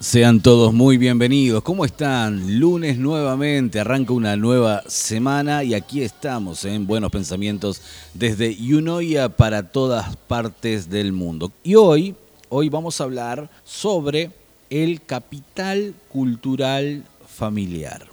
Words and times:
Sean 0.00 0.40
todos 0.40 0.72
muy 0.72 0.96
bienvenidos. 0.96 1.62
¿Cómo 1.62 1.84
están? 1.84 2.58
Lunes 2.58 2.96
nuevamente, 2.96 3.80
arranca 3.80 4.14
una 4.14 4.34
nueva 4.34 4.82
semana 4.86 5.62
y 5.62 5.74
aquí 5.74 6.00
estamos 6.00 6.64
en 6.64 6.86
Buenos 6.86 7.12
Pensamientos 7.12 7.82
desde 8.14 8.56
Unoia 8.74 9.28
para 9.28 9.70
todas 9.70 10.16
partes 10.16 10.88
del 10.88 11.12
mundo. 11.12 11.52
Y 11.62 11.74
hoy, 11.74 12.14
hoy 12.48 12.70
vamos 12.70 12.98
a 12.98 13.04
hablar 13.04 13.50
sobre 13.62 14.30
el 14.70 15.02
capital 15.02 15.94
cultural 16.08 17.04
familiar. 17.28 18.08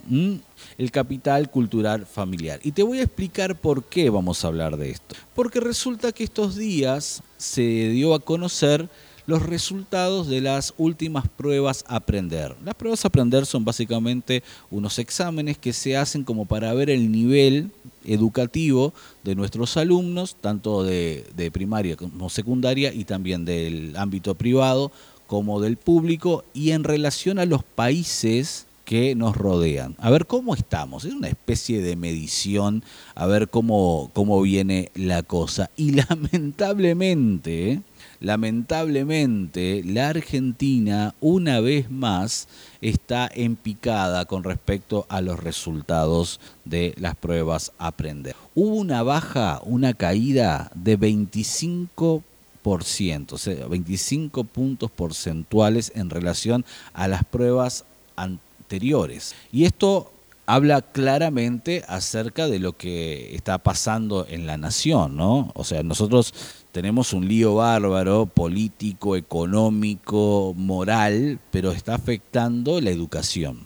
El 0.77 0.91
capital 0.91 1.49
cultural 1.49 2.05
familiar. 2.05 2.59
Y 2.63 2.73
te 2.73 2.83
voy 2.83 2.99
a 2.99 3.03
explicar 3.03 3.55
por 3.55 3.85
qué 3.85 4.09
vamos 4.09 4.43
a 4.43 4.49
hablar 4.49 4.75
de 4.75 4.89
esto. 4.89 5.15
Porque 5.33 5.61
resulta 5.61 6.11
que 6.11 6.25
estos 6.25 6.57
días 6.57 7.23
se 7.37 7.61
dio 7.61 8.13
a 8.13 8.19
conocer 8.19 8.89
los 9.27 9.43
resultados 9.43 10.27
de 10.27 10.41
las 10.41 10.73
últimas 10.77 11.27
pruebas 11.27 11.85
aprender. 11.87 12.55
Las 12.65 12.75
pruebas 12.75 13.05
aprender 13.05 13.45
son 13.45 13.65
básicamente 13.65 14.41
unos 14.71 14.97
exámenes 14.99 15.57
que 15.57 15.73
se 15.73 15.97
hacen 15.97 16.23
como 16.23 16.45
para 16.45 16.73
ver 16.73 16.89
el 16.89 17.11
nivel 17.11 17.71
educativo 18.05 18.93
de 19.23 19.35
nuestros 19.35 19.75
alumnos, 19.75 20.37
tanto 20.39 20.83
de, 20.83 21.51
primaria 21.51 21.97
como 21.97 22.29
secundaria 22.29 22.93
y 22.93 23.03
también 23.03 23.45
del 23.45 23.95
ámbito 23.97 24.35
privado 24.35 24.91
como 25.27 25.59
del 25.59 25.75
público 25.75 26.45
y 26.53 26.71
en 26.71 26.85
relación 26.85 27.37
a 27.37 27.45
los 27.45 27.63
países 27.63 28.65
que 28.85 29.15
nos 29.15 29.35
rodean. 29.35 29.95
A 29.99 30.09
ver 30.09 30.25
cómo 30.25 30.55
estamos. 30.55 31.03
Es 31.03 31.13
una 31.13 31.27
especie 31.27 31.81
de 31.81 31.97
medición, 31.97 32.85
a 33.15 33.25
ver 33.25 33.49
cómo, 33.49 34.09
cómo 34.13 34.41
viene 34.41 34.91
la 34.95 35.23
cosa. 35.23 35.69
Y 35.75 35.91
lamentablemente, 36.09 37.81
lamentablemente 38.19 39.83
la 39.85 40.09
Argentina 40.09 41.15
una 41.21 41.59
vez 41.59 41.89
más 41.91 42.47
está 42.81 43.29
en 43.33 43.55
picada 43.55 44.25
con 44.25 44.43
respecto 44.43 45.05
a 45.09 45.21
los 45.21 45.39
resultados 45.39 46.39
de 46.65 46.93
las 46.97 47.15
pruebas 47.15 47.71
aprender. 47.77 48.35
Hubo 48.55 48.75
una 48.75 49.03
baja, 49.03 49.61
una 49.63 49.93
caída 49.93 50.71
de 50.75 50.95
25 50.95 52.23
o 52.67 53.37
sea, 53.37 53.65
25 53.67 54.43
puntos 54.43 54.91
porcentuales 54.91 55.91
en 55.95 56.09
relación 56.09 56.65
a 56.93 57.07
las 57.07 57.23
pruebas 57.23 57.85
anteriores. 58.17 59.35
Y 59.53 59.63
esto 59.63 60.11
habla 60.45 60.81
claramente 60.81 61.83
acerca 61.87 62.47
de 62.47 62.59
lo 62.59 62.73
que 62.73 63.35
está 63.35 63.57
pasando 63.57 64.25
en 64.29 64.45
la 64.47 64.57
nación, 64.57 65.15
¿no? 65.15 65.51
O 65.55 65.63
sea, 65.63 65.81
nosotros 65.83 66.33
tenemos 66.77 67.11
un 67.11 67.27
lío 67.27 67.55
bárbaro, 67.55 68.27
político, 68.27 69.15
económico, 69.15 70.53
moral, 70.55 71.39
pero 71.49 71.71
está 71.71 71.95
afectando 71.95 72.79
la 72.81 72.91
educación. 72.91 73.65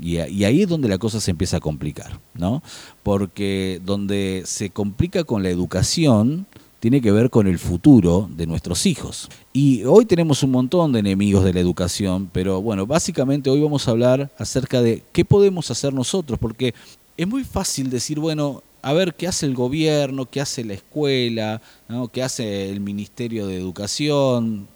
Y, 0.00 0.18
ahí 0.18 0.62
es 0.62 0.68
donde 0.68 0.88
la 0.88 0.98
cosa 0.98 1.18
se 1.18 1.32
empieza 1.32 1.56
a 1.56 1.60
complicar, 1.60 2.20
¿no? 2.34 2.62
Porque 3.02 3.80
donde 3.84 4.44
se 4.46 4.70
complica 4.70 5.24
con 5.24 5.42
la 5.42 5.50
educación 5.50 6.46
tiene 6.78 7.00
que 7.00 7.10
ver 7.10 7.30
con 7.30 7.48
el 7.48 7.58
futuro 7.58 8.30
de 8.32 8.46
nuestros 8.46 8.86
hijos. 8.86 9.28
Y 9.52 9.82
hoy 9.82 10.06
tenemos 10.06 10.44
un 10.44 10.52
montón 10.52 10.92
de 10.92 11.00
enemigos 11.00 11.42
de 11.42 11.54
la 11.54 11.58
educación, 11.58 12.30
pero 12.32 12.62
bueno, 12.62 12.86
básicamente 12.86 13.50
hoy 13.50 13.60
vamos 13.60 13.88
a 13.88 13.90
hablar 13.90 14.30
acerca 14.38 14.80
de 14.80 15.02
qué 15.10 15.24
podemos 15.24 15.68
hacer 15.72 15.92
nosotros, 15.92 16.38
porque 16.38 16.74
es 17.16 17.26
muy 17.26 17.42
fácil 17.42 17.90
decir, 17.90 18.20
bueno, 18.20 18.62
a 18.82 18.92
ver 18.92 19.14
qué 19.14 19.28
hace 19.28 19.46
el 19.46 19.54
gobierno, 19.54 20.26
qué 20.26 20.40
hace 20.40 20.64
la 20.64 20.74
escuela, 20.74 21.62
qué 22.12 22.22
hace 22.22 22.70
el 22.70 22.80
Ministerio 22.80 23.46
de 23.46 23.56
Educación. 23.56 24.68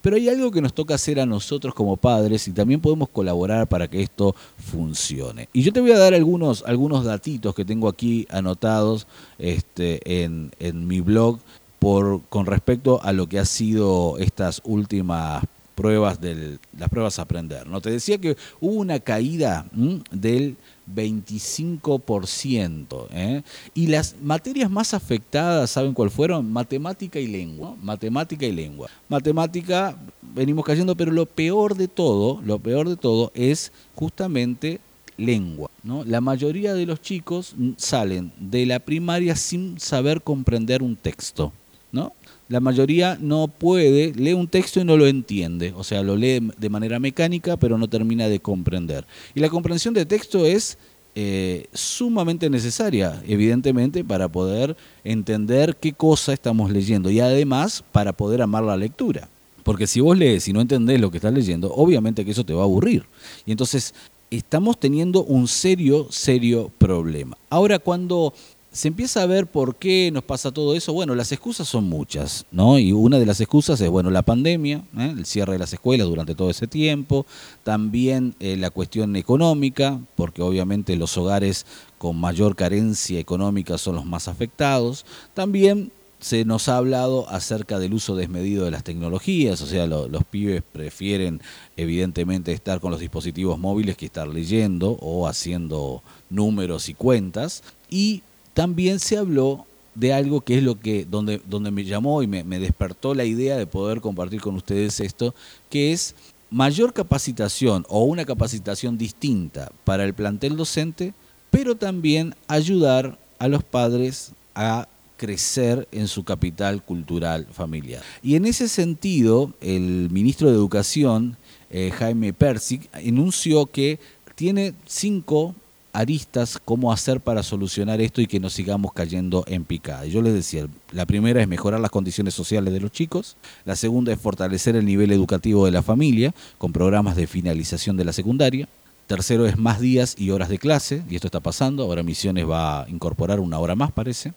Pero 0.00 0.16
hay 0.16 0.28
algo 0.28 0.50
que 0.50 0.60
nos 0.60 0.72
toca 0.72 0.94
hacer 0.94 1.20
a 1.20 1.26
nosotros 1.26 1.74
como 1.74 1.96
padres 1.96 2.46
y 2.48 2.52
también 2.52 2.80
podemos 2.80 3.08
colaborar 3.08 3.66
para 3.66 3.88
que 3.88 4.02
esto 4.02 4.34
funcione. 4.56 5.48
Y 5.52 5.62
yo 5.62 5.72
te 5.72 5.80
voy 5.80 5.92
a 5.92 5.98
dar 5.98 6.14
algunos, 6.14 6.62
algunos 6.66 7.04
datitos 7.04 7.54
que 7.54 7.64
tengo 7.64 7.88
aquí 7.88 8.26
anotados 8.30 9.06
este, 9.38 10.22
en, 10.22 10.52
en 10.58 10.86
mi 10.86 11.00
blog 11.00 11.38
por, 11.78 12.22
con 12.28 12.46
respecto 12.46 13.02
a 13.02 13.12
lo 13.12 13.28
que 13.28 13.38
ha 13.38 13.44
sido 13.44 14.18
estas 14.18 14.60
últimas 14.64 15.44
pruebas 15.80 16.20
del, 16.20 16.58
las 16.78 16.90
pruebas 16.90 17.18
a 17.18 17.22
aprender. 17.22 17.66
¿no? 17.66 17.80
Te 17.80 17.90
decía 17.90 18.18
que 18.18 18.36
hubo 18.60 18.74
una 18.74 19.00
caída 19.00 19.64
del 20.10 20.56
25%. 20.94 23.06
¿eh? 23.12 23.42
Y 23.72 23.86
las 23.86 24.14
materias 24.20 24.70
más 24.70 24.92
afectadas, 24.92 25.70
¿saben 25.70 25.94
cuál 25.94 26.10
fueron? 26.10 26.52
Matemática 26.52 27.18
y 27.18 27.26
lengua. 27.26 27.74
Matemática 27.82 28.44
y 28.44 28.52
lengua. 28.52 28.90
Matemática, 29.08 29.96
venimos 30.20 30.66
cayendo, 30.66 30.94
pero 30.94 31.12
lo 31.12 31.24
peor 31.24 31.74
de 31.74 31.88
todo, 31.88 32.42
lo 32.44 32.58
peor 32.58 32.86
de 32.86 32.96
todo 32.96 33.32
es 33.34 33.72
justamente 33.94 34.80
lengua. 35.16 35.70
¿no? 35.82 36.04
La 36.04 36.20
mayoría 36.20 36.74
de 36.74 36.84
los 36.84 37.00
chicos 37.00 37.54
salen 37.78 38.32
de 38.38 38.66
la 38.66 38.80
primaria 38.80 39.34
sin 39.34 39.80
saber 39.80 40.20
comprender 40.20 40.82
un 40.82 40.96
texto. 40.96 41.54
¿no? 41.90 42.12
La 42.50 42.58
mayoría 42.58 43.16
no 43.20 43.46
puede, 43.46 44.12
lee 44.12 44.32
un 44.32 44.48
texto 44.48 44.80
y 44.80 44.84
no 44.84 44.96
lo 44.96 45.06
entiende, 45.06 45.72
o 45.76 45.84
sea, 45.84 46.02
lo 46.02 46.16
lee 46.16 46.50
de 46.58 46.68
manera 46.68 46.98
mecánica, 46.98 47.56
pero 47.56 47.78
no 47.78 47.88
termina 47.88 48.28
de 48.28 48.40
comprender. 48.40 49.06
Y 49.36 49.40
la 49.40 49.48
comprensión 49.48 49.94
de 49.94 50.04
texto 50.04 50.44
es 50.44 50.76
eh, 51.14 51.66
sumamente 51.72 52.50
necesaria, 52.50 53.22
evidentemente, 53.24 54.02
para 54.02 54.26
poder 54.26 54.76
entender 55.04 55.76
qué 55.76 55.92
cosa 55.92 56.32
estamos 56.32 56.72
leyendo 56.72 57.08
y 57.08 57.20
además 57.20 57.84
para 57.92 58.12
poder 58.12 58.42
amar 58.42 58.64
la 58.64 58.76
lectura. 58.76 59.28
Porque 59.62 59.86
si 59.86 60.00
vos 60.00 60.18
lees 60.18 60.48
y 60.48 60.52
no 60.52 60.60
entendés 60.60 61.00
lo 61.00 61.12
que 61.12 61.18
estás 61.18 61.32
leyendo, 61.32 61.72
obviamente 61.72 62.24
que 62.24 62.32
eso 62.32 62.44
te 62.44 62.52
va 62.52 62.62
a 62.62 62.64
aburrir. 62.64 63.04
Y 63.46 63.52
entonces 63.52 63.94
estamos 64.28 64.80
teniendo 64.80 65.22
un 65.22 65.46
serio, 65.46 66.08
serio 66.10 66.72
problema. 66.78 67.36
Ahora, 67.48 67.78
cuando 67.78 68.34
se 68.72 68.88
empieza 68.88 69.22
a 69.22 69.26
ver 69.26 69.48
por 69.48 69.76
qué 69.76 70.10
nos 70.12 70.22
pasa 70.22 70.52
todo 70.52 70.74
eso. 70.76 70.92
Bueno, 70.92 71.14
las 71.14 71.32
excusas 71.32 71.66
son 71.66 71.84
muchas, 71.84 72.46
¿no? 72.52 72.78
Y 72.78 72.92
una 72.92 73.18
de 73.18 73.26
las 73.26 73.40
excusas 73.40 73.80
es, 73.80 73.90
bueno, 73.90 74.10
la 74.10 74.22
pandemia, 74.22 74.84
¿eh? 74.96 75.14
el 75.16 75.26
cierre 75.26 75.54
de 75.54 75.58
las 75.58 75.72
escuelas 75.72 76.06
durante 76.06 76.34
todo 76.36 76.50
ese 76.50 76.68
tiempo, 76.68 77.26
también 77.64 78.34
eh, 78.38 78.56
la 78.56 78.70
cuestión 78.70 79.16
económica, 79.16 80.00
porque 80.14 80.42
obviamente 80.42 80.94
los 80.96 81.16
hogares 81.18 81.66
con 81.98 82.16
mayor 82.16 82.54
carencia 82.54 83.18
económica 83.18 83.76
son 83.76 83.96
los 83.96 84.06
más 84.06 84.28
afectados, 84.28 85.04
también 85.34 85.90
se 86.20 86.44
nos 86.44 86.68
ha 86.68 86.76
hablado 86.76 87.28
acerca 87.30 87.78
del 87.78 87.94
uso 87.94 88.14
desmedido 88.14 88.66
de 88.66 88.70
las 88.70 88.84
tecnologías, 88.84 89.60
o 89.62 89.66
sea, 89.66 89.86
los 89.86 90.24
pibes 90.24 90.62
prefieren 90.70 91.40
evidentemente 91.76 92.52
estar 92.52 92.78
con 92.78 92.90
los 92.90 93.00
dispositivos 93.00 93.58
móviles 93.58 93.96
que 93.96 94.06
estar 94.06 94.28
leyendo 94.28 94.98
o 95.00 95.26
haciendo 95.26 96.02
números 96.28 96.90
y 96.90 96.94
cuentas, 96.94 97.62
y 97.88 98.22
también 98.54 98.98
se 98.98 99.16
habló 99.16 99.66
de 99.94 100.12
algo 100.12 100.40
que 100.40 100.58
es 100.58 100.62
lo 100.62 100.78
que 100.78 101.04
donde, 101.04 101.40
donde 101.48 101.70
me 101.70 101.84
llamó 101.84 102.22
y 102.22 102.26
me, 102.26 102.44
despertó 102.58 103.14
la 103.14 103.24
idea 103.24 103.56
de 103.56 103.66
poder 103.66 104.00
compartir 104.00 104.40
con 104.40 104.54
ustedes 104.54 105.00
esto, 105.00 105.34
que 105.68 105.92
es 105.92 106.14
mayor 106.50 106.92
capacitación 106.92 107.84
o 107.88 108.04
una 108.04 108.24
capacitación 108.24 108.98
distinta 108.98 109.70
para 109.84 110.04
el 110.04 110.14
plantel 110.14 110.56
docente, 110.56 111.14
pero 111.50 111.76
también 111.76 112.34
ayudar 112.48 113.18
a 113.38 113.48
los 113.48 113.64
padres 113.64 114.32
a 114.54 114.88
crecer 115.16 115.86
en 115.92 116.08
su 116.08 116.24
capital 116.24 116.82
cultural 116.82 117.46
familiar. 117.52 118.02
Y 118.22 118.36
en 118.36 118.46
ese 118.46 118.68
sentido, 118.68 119.52
el 119.60 120.08
ministro 120.10 120.48
de 120.48 120.54
Educación, 120.54 121.36
eh, 121.68 121.90
Jaime 121.90 122.32
Persic, 122.32 122.88
anunció 122.94 123.66
que 123.66 123.98
tiene 124.34 124.72
cinco 124.86 125.54
aristas 125.92 126.58
cómo 126.64 126.92
hacer 126.92 127.20
para 127.20 127.42
solucionar 127.42 128.00
esto 128.00 128.20
y 128.20 128.26
que 128.26 128.40
no 128.40 128.50
sigamos 128.50 128.92
cayendo 128.92 129.44
en 129.46 129.64
picada. 129.64 130.06
Yo 130.06 130.22
les 130.22 130.34
decía, 130.34 130.66
la 130.92 131.06
primera 131.06 131.40
es 131.40 131.48
mejorar 131.48 131.80
las 131.80 131.90
condiciones 131.90 132.34
sociales 132.34 132.72
de 132.72 132.80
los 132.80 132.92
chicos, 132.92 133.36
la 133.64 133.76
segunda 133.76 134.12
es 134.12 134.20
fortalecer 134.20 134.76
el 134.76 134.86
nivel 134.86 135.12
educativo 135.12 135.64
de 135.64 135.72
la 135.72 135.82
familia 135.82 136.34
con 136.58 136.72
programas 136.72 137.16
de 137.16 137.26
finalización 137.26 137.96
de 137.96 138.04
la 138.04 138.12
secundaria, 138.12 138.68
tercero 139.06 139.46
es 139.46 139.58
más 139.58 139.80
días 139.80 140.14
y 140.16 140.30
horas 140.30 140.48
de 140.48 140.58
clase, 140.58 141.02
y 141.10 141.16
esto 141.16 141.26
está 141.26 141.40
pasando, 141.40 141.82
ahora 141.82 142.02
Misiones 142.02 142.48
va 142.48 142.82
a 142.82 142.88
incorporar 142.88 143.40
una 143.40 143.58
hora 143.58 143.74
más 143.74 143.90
parece, 143.90 144.32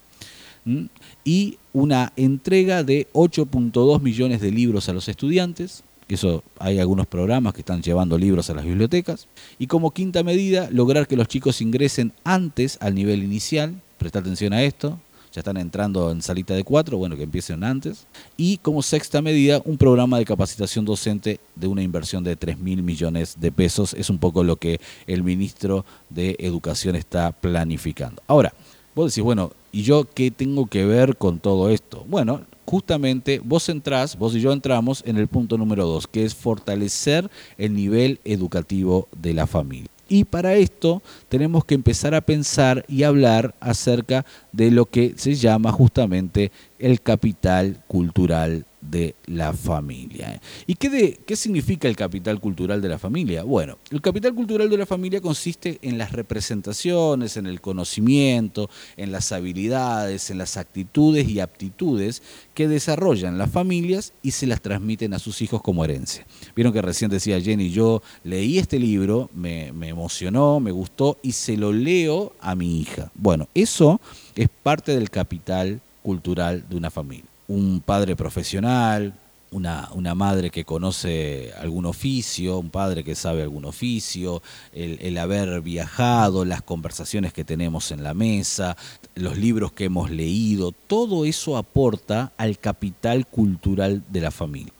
y 1.23 1.57
una 1.73 2.13
entrega 2.15 2.83
de 2.83 3.07
8.2 3.13 4.01
millones 4.01 4.41
de 4.41 4.51
libros 4.51 4.89
a 4.89 4.93
los 4.93 5.09
estudiantes, 5.09 5.83
eso 6.13 6.43
hay 6.59 6.79
algunos 6.79 7.07
programas 7.07 7.53
que 7.53 7.61
están 7.61 7.81
llevando 7.81 8.17
libros 8.17 8.49
a 8.49 8.53
las 8.53 8.65
bibliotecas. 8.65 9.27
Y 9.59 9.67
como 9.67 9.91
quinta 9.91 10.23
medida, 10.23 10.69
lograr 10.71 11.07
que 11.07 11.15
los 11.15 11.27
chicos 11.27 11.61
ingresen 11.61 12.13
antes 12.23 12.77
al 12.81 12.95
nivel 12.95 13.23
inicial, 13.23 13.81
presta 13.97 14.19
atención 14.19 14.53
a 14.53 14.63
esto, 14.63 14.99
ya 15.33 15.39
están 15.39 15.57
entrando 15.57 16.11
en 16.11 16.21
salita 16.21 16.53
de 16.53 16.63
cuatro, 16.63 16.97
bueno, 16.99 17.17
que 17.17 17.23
empiecen 17.23 17.63
antes. 17.63 18.05
Y 18.37 18.57
como 18.57 18.83
sexta 18.83 19.19
medida, 19.19 19.63
un 19.65 19.79
programa 19.79 20.19
de 20.19 20.25
capacitación 20.25 20.85
docente 20.85 21.39
de 21.55 21.67
una 21.67 21.81
inversión 21.81 22.23
de 22.23 22.35
3 22.35 22.59
mil 22.59 22.83
millones 22.83 23.37
de 23.39 23.51
pesos. 23.51 23.95
Es 23.95 24.11
un 24.11 24.19
poco 24.19 24.43
lo 24.43 24.57
que 24.57 24.79
el 25.07 25.23
ministro 25.23 25.85
de 26.11 26.35
Educación 26.37 26.95
está 26.95 27.31
planificando. 27.31 28.21
Ahora, 28.27 28.53
vos 28.93 29.11
decís, 29.11 29.23
bueno, 29.23 29.51
¿y 29.71 29.81
yo 29.81 30.07
qué 30.13 30.29
tengo 30.29 30.67
que 30.67 30.85
ver 30.85 31.17
con 31.17 31.39
todo 31.39 31.71
esto? 31.71 32.05
Bueno, 32.07 32.41
justamente 32.65 33.41
vos 33.43 33.69
entrás, 33.69 34.17
vos 34.17 34.35
y 34.35 34.41
yo 34.41 34.51
entramos 34.51 35.03
en 35.05 35.17
el 35.17 35.27
punto 35.27 35.57
número 35.57 35.85
dos, 35.85 36.07
que 36.07 36.25
es 36.25 36.35
fortalecer 36.35 37.29
el 37.57 37.73
nivel 37.73 38.19
educativo 38.23 39.07
de 39.15 39.33
la 39.33 39.47
familia. 39.47 39.89
Y 40.09 40.25
para 40.25 40.53
esto 40.55 41.01
tenemos 41.29 41.65
que 41.65 41.75
empezar 41.75 42.13
a 42.13 42.21
pensar 42.21 42.85
y 42.87 43.03
hablar 43.03 43.55
acerca 43.59 44.25
de 44.51 44.69
lo 44.69 44.85
que 44.85 45.13
se 45.17 45.35
llama 45.35 45.71
justamente 45.71 46.51
el 46.77 47.01
capital 47.01 47.81
cultural 47.87 48.65
de 48.89 49.15
la 49.25 49.53
familia. 49.53 50.41
¿Y 50.67 50.75
qué, 50.75 50.89
de, 50.89 51.19
qué 51.25 51.35
significa 51.35 51.87
el 51.87 51.95
capital 51.95 52.39
cultural 52.39 52.81
de 52.81 52.89
la 52.89 52.99
familia? 52.99 53.43
Bueno, 53.43 53.77
el 53.91 54.01
capital 54.01 54.33
cultural 54.33 54.69
de 54.69 54.77
la 54.77 54.85
familia 54.85 55.21
consiste 55.21 55.79
en 55.81 55.97
las 55.97 56.11
representaciones, 56.11 57.37
en 57.37 57.45
el 57.45 57.61
conocimiento, 57.61 58.69
en 58.97 59.11
las 59.11 59.31
habilidades, 59.31 60.29
en 60.29 60.37
las 60.37 60.57
actitudes 60.57 61.27
y 61.29 61.39
aptitudes 61.39 62.21
que 62.53 62.67
desarrollan 62.67 63.37
las 63.37 63.51
familias 63.51 64.13
y 64.21 64.31
se 64.31 64.47
las 64.47 64.61
transmiten 64.61 65.13
a 65.13 65.19
sus 65.19 65.41
hijos 65.41 65.61
como 65.61 65.83
herencia. 65.83 66.25
Vieron 66.55 66.73
que 66.73 66.81
recién 66.81 67.09
decía 67.09 67.39
Jenny, 67.39 67.71
yo 67.71 68.01
leí 68.23 68.57
este 68.57 68.79
libro, 68.79 69.29
me, 69.33 69.71
me 69.73 69.89
emocionó, 69.89 70.59
me 70.59 70.71
gustó 70.71 71.17
y 71.21 71.31
se 71.31 71.57
lo 71.57 71.71
leo 71.71 72.33
a 72.39 72.55
mi 72.55 72.79
hija. 72.79 73.11
Bueno, 73.15 73.47
eso 73.53 73.99
es 74.35 74.49
parte 74.49 74.95
del 74.95 75.09
capital 75.09 75.81
cultural 76.01 76.65
de 76.69 76.75
una 76.75 76.91
familia 76.91 77.32
un 77.47 77.81
padre 77.85 78.15
profesional, 78.15 79.13
una, 79.51 79.89
una, 79.93 80.15
madre 80.15 80.49
que 80.49 80.65
conoce 80.65 81.53
algún 81.59 81.85
oficio, 81.85 82.57
un 82.57 82.71
padre 82.71 83.03
que 83.03 83.13
sabe 83.13 83.43
algún 83.43 83.65
oficio, 83.65 84.41
el, 84.73 84.97
el, 84.99 85.17
haber 85.17 85.61
viajado, 85.61 86.43
las 86.43 86.63
conversaciones 86.63 87.33
que 87.33 87.43
tenemos 87.43 87.91
en 87.91 88.03
la 88.03 88.15
mesa, 88.15 88.75
los 89.13 89.37
libros 89.37 89.71
que 89.71 89.85
hemos 89.85 90.09
leído, 90.09 90.71
todo 90.71 91.25
eso 91.25 91.57
aporta 91.57 92.31
al 92.37 92.57
capital 92.57 93.27
cultural 93.27 94.03
de 94.09 94.21
la 94.21 94.31
familia 94.31 94.73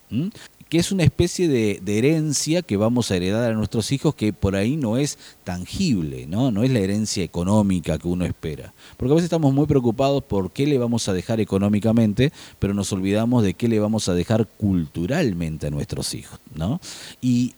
que 0.74 0.80
es 0.80 0.92
una 0.92 1.04
especie 1.04 1.48
de, 1.48 1.80
herencia 1.86 2.64
que 2.64 2.78
vamos 2.78 3.12
a 3.12 3.16
heredar 3.16 3.52
a 3.52 3.54
nuestros 3.54 3.92
hijos 3.92 4.16
que 4.16 4.34
por 4.34 4.56
ahí 4.56 4.76
no 4.76 4.98
es 4.98 5.20
tangible, 5.44 6.26
¿no? 6.26 6.50
no 6.50 6.64
es 6.64 6.72
la 6.72 6.80
herencia 6.80 7.24
económica 7.24 8.00
que 8.00 8.08
uno 8.08 8.26
espera. 8.26 8.74
Porque 8.98 9.12
a 9.12 9.14
veces 9.14 9.26
estamos 9.26 9.54
muy 9.54 9.68
preocupados 9.68 10.24
por 10.24 10.50
qué 10.50 10.66
le 10.66 10.80
vamos 10.80 11.08
a 11.08 11.14
dejar 11.14 11.40
económicamente, 11.40 12.34
pero 12.58 12.74
nos 12.74 12.92
olvidamos 12.92 13.44
de 13.44 13.54
qué 13.54 13.68
le 13.68 13.80
vamos 13.80 14.10
a 14.10 14.16
dejar 14.16 14.48
culturalmente 14.48 15.68
a 15.68 15.70
nuestros 15.70 16.16
hijos. 16.16 16.40
¿no? 16.56 16.82
Y, 17.22 17.54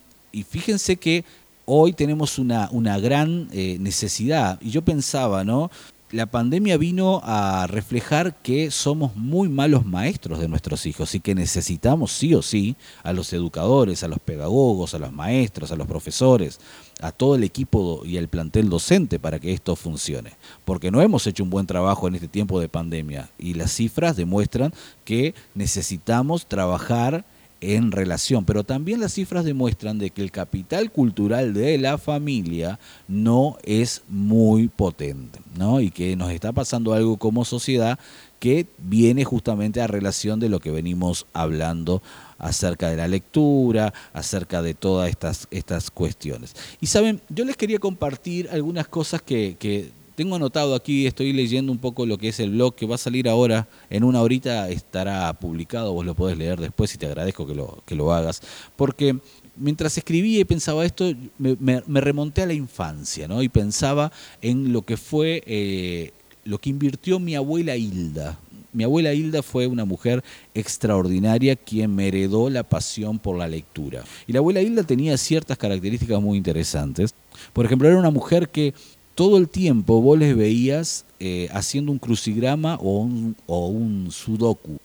fíjense 0.50 0.98
que 0.98 1.24
hoy 1.64 1.94
tenemos 1.94 2.38
una, 2.38 2.68
una 2.74 3.00
gran 3.00 3.48
eh, 3.54 3.78
necesidad. 3.80 4.60
Y 4.62 4.72
yo 4.72 4.82
pensaba, 4.82 5.46
¿no? 5.46 5.72
La 6.12 6.28
pandemia 6.28 6.78
vino 6.78 7.22
a 7.24 7.66
reflejar 7.68 8.36
que 8.42 8.70
somos 8.70 9.16
muy 9.16 9.50
malos 9.50 9.86
maestros 9.86 10.40
de 10.40 10.48
nuestros 10.48 10.86
hijos 10.86 11.16
y 11.16 11.20
que 11.20 11.34
necesitamos 11.34 12.12
sí 12.12 12.36
o 12.36 12.42
sí 12.42 12.76
a 13.04 13.12
los 13.12 13.34
educadores, 13.34 14.04
a 14.04 14.08
los 14.08 14.20
pedagogos, 14.20 14.94
a 14.94 15.00
los 15.00 15.12
maestros, 15.12 15.72
a 15.72 15.76
los 15.76 15.88
profesores, 15.88 16.60
a 17.02 17.12
todo 17.12 17.36
el 17.36 17.44
equipo 17.44 18.04
y 18.06 18.18
el 18.18 18.28
plantel 18.28 18.70
docente 18.70 19.20
para 19.20 19.40
que 19.40 19.52
esto 19.52 19.76
funcione. 19.76 20.34
Porque 20.64 20.92
no 20.92 21.02
hemos 21.02 21.26
hecho 21.26 21.44
un 21.44 21.50
buen 21.50 21.66
trabajo 21.66 22.08
en 22.08 22.16
este 22.16 22.28
tiempo 22.28 22.60
de 22.60 22.70
pandemia 22.70 23.30
y 23.40 23.56
las 23.56 23.72
cifras 23.72 24.16
demuestran 24.16 24.74
que 25.06 25.34
necesitamos 25.56 26.46
trabajar 26.46 27.26
en 27.62 27.92
relación, 27.92 28.46
pero 28.46 28.64
también 28.64 29.00
las 29.00 29.14
cifras 29.14 29.46
demuestran 29.46 29.98
de 29.98 30.10
que 30.10 30.22
el 30.22 30.32
capital 30.32 30.92
cultural 30.92 31.54
de 31.54 31.78
la 31.78 31.98
familia 31.98 32.80
no 33.08 33.58
es 33.64 34.04
muy 34.08 34.68
potente, 34.68 35.40
¿no? 35.58 35.82
Y 35.82 35.90
que 35.92 36.16
nos 36.16 36.32
está 36.32 36.52
pasando 36.52 36.94
algo 36.94 37.18
como 37.18 37.46
sociedad 37.46 37.98
que 38.40 38.68
viene 38.78 39.24
justamente 39.24 39.82
a 39.82 39.88
relación 39.88 40.40
de 40.40 40.50
lo 40.50 40.60
que 40.60 40.72
venimos 40.72 41.26
hablando 41.34 42.04
acerca 42.38 42.90
de 42.90 42.98
la 42.98 43.08
lectura, 43.08 43.94
acerca 44.14 44.62
de 44.62 44.74
todas 44.74 45.10
estas, 45.10 45.48
estas 45.52 45.90
cuestiones. 45.90 46.56
Y 46.82 46.88
saben, 46.88 47.22
yo 47.30 47.46
les 47.46 47.58
quería 47.58 47.80
compartir 47.80 48.50
algunas 48.52 48.88
cosas 48.88 49.22
que, 49.22 49.56
que 49.58 49.92
tengo 50.16 50.36
anotado 50.36 50.76
aquí, 50.76 51.06
estoy 51.06 51.34
leyendo 51.34 51.72
un 51.72 51.78
poco 51.78 52.06
lo 52.06 52.18
que 52.18 52.30
es 52.30 52.40
el 52.40 52.52
blog 52.52 52.76
que 52.76 52.86
va 52.86 52.96
a 52.96 52.98
salir 52.98 53.28
ahora, 53.30 53.68
en 53.90 54.04
una 54.04 54.22
horita 54.22 54.70
estará 54.70 55.32
publicado, 55.34 55.94
vos 55.94 56.06
lo 56.06 56.16
podés 56.16 56.38
leer 56.38 56.60
después 56.60 56.94
y 56.96 56.98
te 56.98 57.06
agradezco 57.06 57.46
que 57.46 57.56
lo, 57.56 57.84
que 57.86 57.96
lo 57.96 58.14
hagas, 58.14 58.42
porque 58.76 59.18
mientras 59.58 59.98
escribía 59.98 60.40
y 60.40 60.46
pensaba 60.46 60.86
esto, 60.86 61.12
me, 61.38 61.82
remonté 62.02 62.42
a 62.42 62.46
la 62.46 62.54
infancia, 62.54 63.28
¿no? 63.28 63.42
Y 63.42 63.50
pensaba 63.50 64.12
en 64.42 64.74
lo 64.74 64.84
que 64.84 64.98
fue, 64.98 65.44
eh, 65.46 66.12
lo 66.44 66.58
que 66.60 66.70
invirtió 66.70 67.20
mi 67.20 67.36
abuela 67.36 67.76
Hilda. 67.76 68.40
Mi 68.74 68.84
abuela 68.84 69.14
Hilda 69.14 69.42
fue 69.42 69.68
una 69.68 69.86
mujer 69.86 70.22
extraordinaria 70.54 71.56
quien 71.56 71.96
me 71.96 72.10
heredó 72.10 72.50
la 72.50 72.64
pasión 72.64 73.20
por 73.20 73.38
la 73.38 73.48
lectura. 73.48 74.04
Y 74.28 74.34
la 74.34 74.40
abuela 74.40 74.62
Hilda 74.62 74.84
tenía 74.84 75.18
ciertas 75.18 75.58
características 75.58 76.22
muy 76.22 76.38
interesantes. 76.38 77.16
Por 77.54 77.66
ejemplo, 77.66 77.88
era 77.88 77.98
una 77.98 78.12
mujer 78.12 78.50
que 78.50 78.74
todo 79.16 79.38
el 79.38 79.48
tiempo 79.48 80.02
vos 80.02 80.20
les 80.20 80.36
veías 80.36 81.06
eh, 81.20 81.48
haciendo 81.54 81.92
un 81.92 82.00
crucigrama 82.00 82.76
o 82.76 83.00
un, 83.00 83.36
o 83.48 83.68
un 83.70 84.12
sudoku, 84.12 84.78